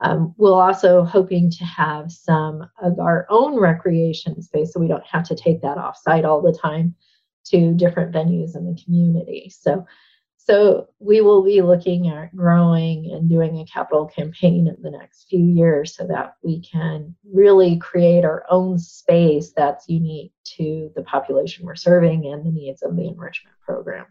Um, 0.00 0.34
we'll 0.36 0.60
also 0.60 1.04
hoping 1.04 1.50
to 1.52 1.64
have 1.64 2.10
some 2.10 2.68
of 2.82 2.98
our 2.98 3.26
own 3.30 3.58
recreation 3.58 4.42
space 4.42 4.72
so 4.72 4.80
we 4.80 4.88
don't 4.88 5.06
have 5.06 5.24
to 5.28 5.36
take 5.36 5.62
that 5.62 5.78
off 5.78 5.96
site 5.96 6.24
all 6.24 6.42
the 6.42 6.56
time 6.60 6.94
to 7.46 7.72
different 7.74 8.12
venues 8.12 8.56
in 8.56 8.66
the 8.66 8.80
community. 8.82 9.52
So, 9.56 9.86
so 10.44 10.88
we 10.98 11.20
will 11.20 11.42
be 11.42 11.62
looking 11.62 12.08
at 12.08 12.34
growing 12.34 13.10
and 13.12 13.28
doing 13.28 13.58
a 13.58 13.64
capital 13.64 14.06
campaign 14.06 14.68
in 14.68 14.76
the 14.82 14.90
next 14.90 15.28
few 15.28 15.44
years 15.44 15.94
so 15.94 16.06
that 16.06 16.34
we 16.42 16.60
can 16.60 17.14
really 17.32 17.76
create 17.78 18.24
our 18.24 18.44
own 18.50 18.78
space 18.78 19.52
that's 19.56 19.88
unique 19.88 20.32
to 20.44 20.90
the 20.96 21.02
population 21.02 21.64
we're 21.64 21.74
serving 21.74 22.26
and 22.26 22.44
the 22.44 22.50
needs 22.50 22.82
of 22.82 22.96
the 22.96 23.06
enrichment 23.06 23.56
program 23.64 24.06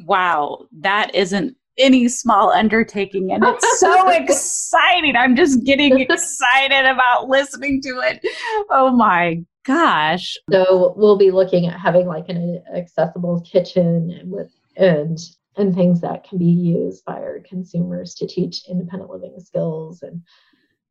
wow, 0.00 0.66
that 0.80 1.14
isn't 1.14 1.56
any 1.76 2.08
small 2.08 2.52
undertaking 2.52 3.32
and 3.32 3.42
it's 3.44 3.80
so 3.80 4.08
exciting. 4.10 5.16
I'm 5.16 5.34
just 5.34 5.64
getting 5.64 6.00
excited 6.00 6.86
about 6.86 7.28
listening 7.28 7.82
to 7.82 8.00
it. 8.00 8.24
Oh 8.70 8.90
my 8.94 9.42
gosh. 9.64 10.36
So 10.52 10.94
we'll 10.96 11.16
be 11.16 11.32
looking 11.32 11.66
at 11.66 11.80
having 11.80 12.06
like 12.06 12.28
an 12.28 12.62
accessible 12.74 13.40
kitchen 13.40 14.20
with 14.24 14.52
and 14.76 15.18
and 15.56 15.72
things 15.72 16.00
that 16.00 16.24
can 16.24 16.38
be 16.38 16.46
used 16.46 17.04
by 17.04 17.14
our 17.14 17.40
consumers 17.48 18.14
to 18.14 18.26
teach 18.26 18.68
independent 18.68 19.10
living 19.10 19.38
skills 19.38 20.02
and 20.02 20.22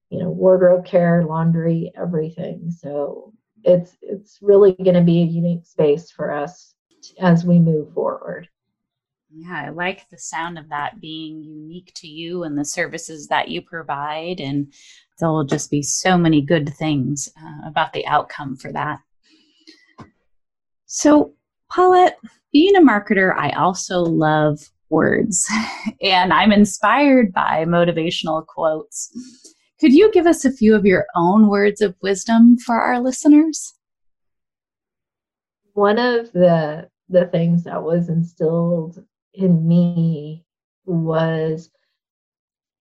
you 0.10 0.20
know 0.20 0.30
wardrobe 0.30 0.86
care, 0.86 1.24
laundry, 1.26 1.92
everything. 1.96 2.72
So 2.72 3.34
it's 3.64 3.98
it's 4.02 4.40
really 4.42 4.74
going 4.74 4.96
to 4.96 5.02
be 5.02 5.22
a 5.22 5.26
unique 5.26 5.66
space 5.66 6.12
for 6.12 6.32
us 6.32 6.76
as 7.20 7.46
we 7.46 7.60
move 7.60 7.94
forward. 7.94 8.48
Yeah, 9.36 9.64
I 9.66 9.70
like 9.70 10.08
the 10.10 10.18
sound 10.18 10.60
of 10.60 10.70
that 10.70 11.02
being 11.02 11.42
unique 11.42 11.92
to 11.96 12.08
you 12.08 12.44
and 12.44 12.56
the 12.58 12.66
services 12.66 13.28
that 13.30 13.48
you 13.48 13.64
provide. 13.64 14.40
And 14.40 14.72
there 15.20 15.30
will 15.30 15.44
just 15.44 15.72
be 15.72 15.82
so 15.82 16.18
many 16.20 16.40
good 16.40 16.70
things 16.70 17.30
uh, 17.42 17.68
about 17.68 17.94
the 17.94 18.06
outcome 18.06 18.56
for 18.56 18.72
that. 18.74 19.00
So, 20.86 21.34
Paulette, 21.72 22.20
being 22.54 22.76
a 22.76 22.82
marketer, 22.82 23.36
I 23.36 23.50
also 23.50 24.00
love 24.02 24.70
words 24.90 25.50
and 26.02 26.32
I'm 26.32 26.52
inspired 26.52 27.34
by 27.34 27.66
motivational 27.66 28.46
quotes. 28.46 29.12
Could 29.82 29.92
you 29.92 30.12
give 30.12 30.28
us 30.28 30.46
a 30.46 30.52
few 30.52 30.76
of 30.76 30.86
your 30.86 31.06
own 31.16 31.50
words 31.50 31.82
of 31.82 31.96
wisdom 32.02 32.58
for 32.58 32.80
our 32.80 33.02
listeners? 33.02 33.74
One 35.74 35.98
of 35.98 36.32
the 36.32 36.90
the 37.10 37.26
things 37.26 37.64
that 37.66 37.84
was 37.84 38.08
instilled 38.08 39.04
in 39.34 39.68
me 39.68 40.46
was 40.86 41.70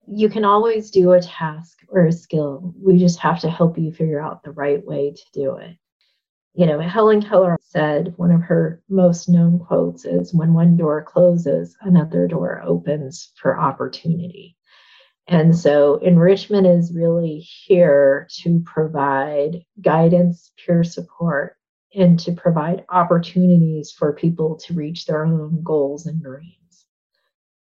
you 0.06 0.28
can 0.28 0.44
always 0.44 0.90
do 0.90 1.12
a 1.12 1.20
task 1.20 1.78
or 1.88 2.06
a 2.06 2.12
skill. 2.12 2.74
We 2.80 2.98
just 2.98 3.18
have 3.20 3.40
to 3.40 3.50
help 3.50 3.78
you 3.78 3.92
figure 3.92 4.20
out 4.20 4.42
the 4.42 4.50
right 4.50 4.84
way 4.84 5.12
to 5.12 5.22
do 5.32 5.56
it. 5.56 5.76
You 6.54 6.66
know, 6.66 6.80
Helen 6.80 7.22
Keller 7.22 7.56
said 7.62 8.12
one 8.18 8.30
of 8.30 8.42
her 8.42 8.82
most 8.88 9.28
known 9.28 9.58
quotes 9.58 10.04
is 10.04 10.34
when 10.34 10.52
one 10.52 10.76
door 10.76 11.02
closes, 11.02 11.76
another 11.80 12.28
door 12.28 12.62
opens 12.62 13.32
for 13.36 13.58
opportunity. 13.58 14.56
And 15.26 15.56
so 15.56 15.96
enrichment 15.96 16.66
is 16.66 16.94
really 16.94 17.38
here 17.38 18.28
to 18.42 18.60
provide 18.66 19.64
guidance, 19.80 20.52
peer 20.58 20.84
support, 20.84 21.56
and 21.94 22.18
to 22.20 22.32
provide 22.32 22.84
opportunities 22.90 23.90
for 23.90 24.12
people 24.12 24.56
to 24.56 24.74
reach 24.74 25.06
their 25.06 25.24
own 25.24 25.62
goals 25.62 26.06
and 26.06 26.22
dreams. 26.22 26.86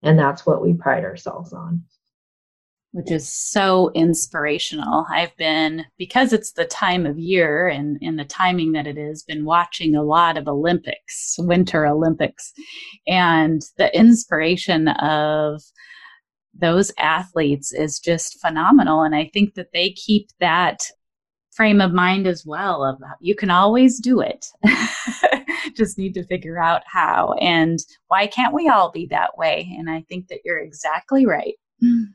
And 0.04 0.20
that's 0.20 0.46
what 0.46 0.62
we 0.62 0.74
pride 0.74 1.06
ourselves 1.06 1.54
on. 1.54 1.84
Which 2.96 3.12
is 3.12 3.28
so 3.28 3.92
inspirational. 3.94 5.06
I've 5.12 5.36
been, 5.36 5.84
because 5.98 6.32
it's 6.32 6.54
the 6.54 6.64
time 6.64 7.06
of 7.06 7.20
year 7.20 7.68
and, 7.68 7.98
and 8.02 8.18
the 8.18 8.24
timing 8.24 8.72
that 8.72 8.88
it 8.88 8.98
is, 8.98 9.22
been 9.22 9.44
watching 9.44 9.96
a 9.96 10.02
lot 10.02 10.38
of 10.38 10.48
Olympics, 10.48 11.36
Winter 11.38 11.86
Olympics, 11.86 12.54
and 13.06 13.62
the 13.78 13.94
inspiration 13.94 14.88
of 14.88 15.62
those 16.54 16.90
athletes 16.98 17.74
is 17.74 18.00
just 18.00 18.40
phenomenal. 18.40 19.02
And 19.02 19.14
I 19.14 19.30
think 19.34 19.56
that 19.56 19.74
they 19.74 19.90
keep 19.90 20.30
that 20.40 20.80
frame 21.52 21.82
of 21.82 21.92
mind 21.92 22.28
as 22.28 22.46
well 22.46 22.82
of 22.82 23.02
you 23.20 23.36
can 23.36 23.50
always 23.50 24.00
do 24.00 24.22
it. 24.22 24.48
Just 25.76 25.98
need 25.98 26.14
to 26.14 26.26
figure 26.28 26.60
out 26.60 26.84
how. 26.86 27.34
And 27.42 27.80
why 28.08 28.28
can't 28.28 28.54
we 28.54 28.70
all 28.70 28.90
be 28.90 29.08
that 29.08 29.38
way? 29.38 29.70
And 29.78 29.90
i 29.90 30.02
think 30.08 30.28
that 30.28 30.40
you're 30.46 30.60
exactly 30.60 31.26
right 31.26 31.56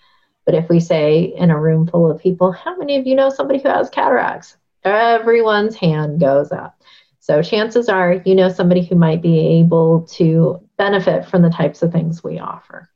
But 0.45 0.55
if 0.55 0.69
we 0.69 0.79
say 0.79 1.33
in 1.35 1.51
a 1.51 1.59
room 1.59 1.87
full 1.87 2.09
of 2.09 2.21
people, 2.21 2.51
how 2.51 2.77
many 2.77 2.97
of 2.97 3.05
you 3.05 3.15
know 3.15 3.29
somebody 3.29 3.59
who 3.59 3.69
has 3.69 3.89
cataracts? 3.89 4.57
Everyone's 4.83 5.75
hand 5.75 6.19
goes 6.19 6.51
up. 6.51 6.81
So 7.19 7.43
chances 7.43 7.87
are 7.87 8.21
you 8.25 8.33
know 8.33 8.49
somebody 8.49 8.83
who 8.83 8.95
might 8.95 9.21
be 9.21 9.59
able 9.59 10.01
to 10.13 10.59
benefit 10.77 11.25
from 11.25 11.43
the 11.43 11.51
types 11.51 11.83
of 11.83 11.91
things 11.91 12.23
we 12.23 12.39
offer. 12.39 12.89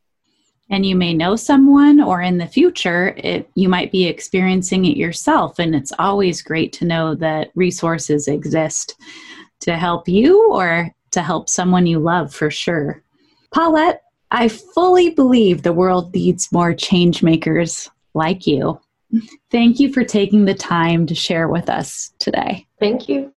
And 0.71 0.83
you 0.83 0.95
may 0.95 1.13
know 1.13 1.35
someone, 1.35 2.01
or 2.01 2.21
in 2.21 2.39
the 2.39 2.47
future, 2.47 3.13
it, 3.17 3.47
you 3.53 3.69
might 3.69 3.91
be 3.91 4.07
experiencing 4.07 4.85
it 4.85 4.97
yourself. 4.97 5.59
And 5.59 5.75
it's 5.75 5.93
always 5.99 6.41
great 6.41 6.73
to 6.73 6.85
know 6.85 7.13
that 7.15 7.51
resources 7.53 8.27
exist 8.27 8.95
to 9.59 9.77
help 9.77 10.07
you 10.07 10.51
or 10.51 10.91
to 11.11 11.21
help 11.21 11.49
someone 11.49 11.85
you 11.85 11.99
love 11.99 12.33
for 12.33 12.49
sure. 12.49 13.03
Paulette, 13.53 14.01
I 14.31 14.47
fully 14.47 15.11
believe 15.11 15.61
the 15.61 15.73
world 15.73 16.13
needs 16.13 16.51
more 16.51 16.73
change 16.73 17.23
makers 17.23 17.89
like 18.13 18.47
you. 18.47 18.79
Thank 19.51 19.79
you 19.79 19.93
for 19.93 20.03
taking 20.03 20.45
the 20.45 20.53
time 20.53 21.05
to 21.07 21.15
share 21.15 21.47
with 21.47 21.69
us 21.69 22.11
today. 22.19 22.65
Thank 22.79 23.07
you. 23.07 23.31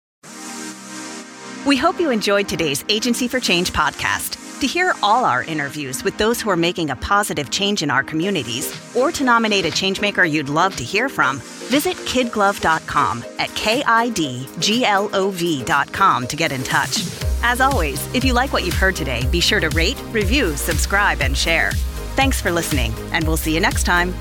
We 1.65 1.77
hope 1.77 1.99
you 1.99 2.11
enjoyed 2.11 2.47
today's 2.47 2.85
Agency 2.89 3.27
for 3.27 3.39
Change 3.39 3.73
podcast. 3.73 4.44
To 4.61 4.67
hear 4.67 4.93
all 5.03 5.25
our 5.25 5.43
interviews 5.43 6.01
with 6.03 6.17
those 6.17 6.41
who 6.41 6.49
are 6.49 6.55
making 6.55 6.89
a 6.89 6.95
positive 6.95 7.51
change 7.51 7.83
in 7.83 7.91
our 7.91 8.03
communities, 8.03 8.73
or 8.95 9.11
to 9.11 9.23
nominate 9.23 9.65
a 9.65 9.69
changemaker 9.69 10.27
you'd 10.29 10.49
love 10.49 10.75
to 10.77 10.83
hear 10.83 11.09
from, 11.09 11.39
visit 11.69 11.95
kidglove.com 11.97 13.23
at 13.37 13.53
K-I-D-G-L-O-V.com 13.53 16.27
to 16.27 16.35
get 16.35 16.51
in 16.51 16.63
touch. 16.63 17.03
As 17.43 17.61
always, 17.61 18.15
if 18.15 18.23
you 18.23 18.33
like 18.33 18.53
what 18.53 18.63
you've 18.63 18.73
heard 18.73 18.95
today, 18.95 19.27
be 19.29 19.39
sure 19.39 19.59
to 19.59 19.69
rate, 19.69 20.01
review, 20.09 20.55
subscribe, 20.55 21.21
and 21.21 21.37
share. 21.37 21.69
Thanks 22.15 22.41
for 22.41 22.49
listening, 22.49 22.91
and 23.11 23.27
we'll 23.27 23.37
see 23.37 23.53
you 23.53 23.59
next 23.59 23.83
time. 23.83 24.15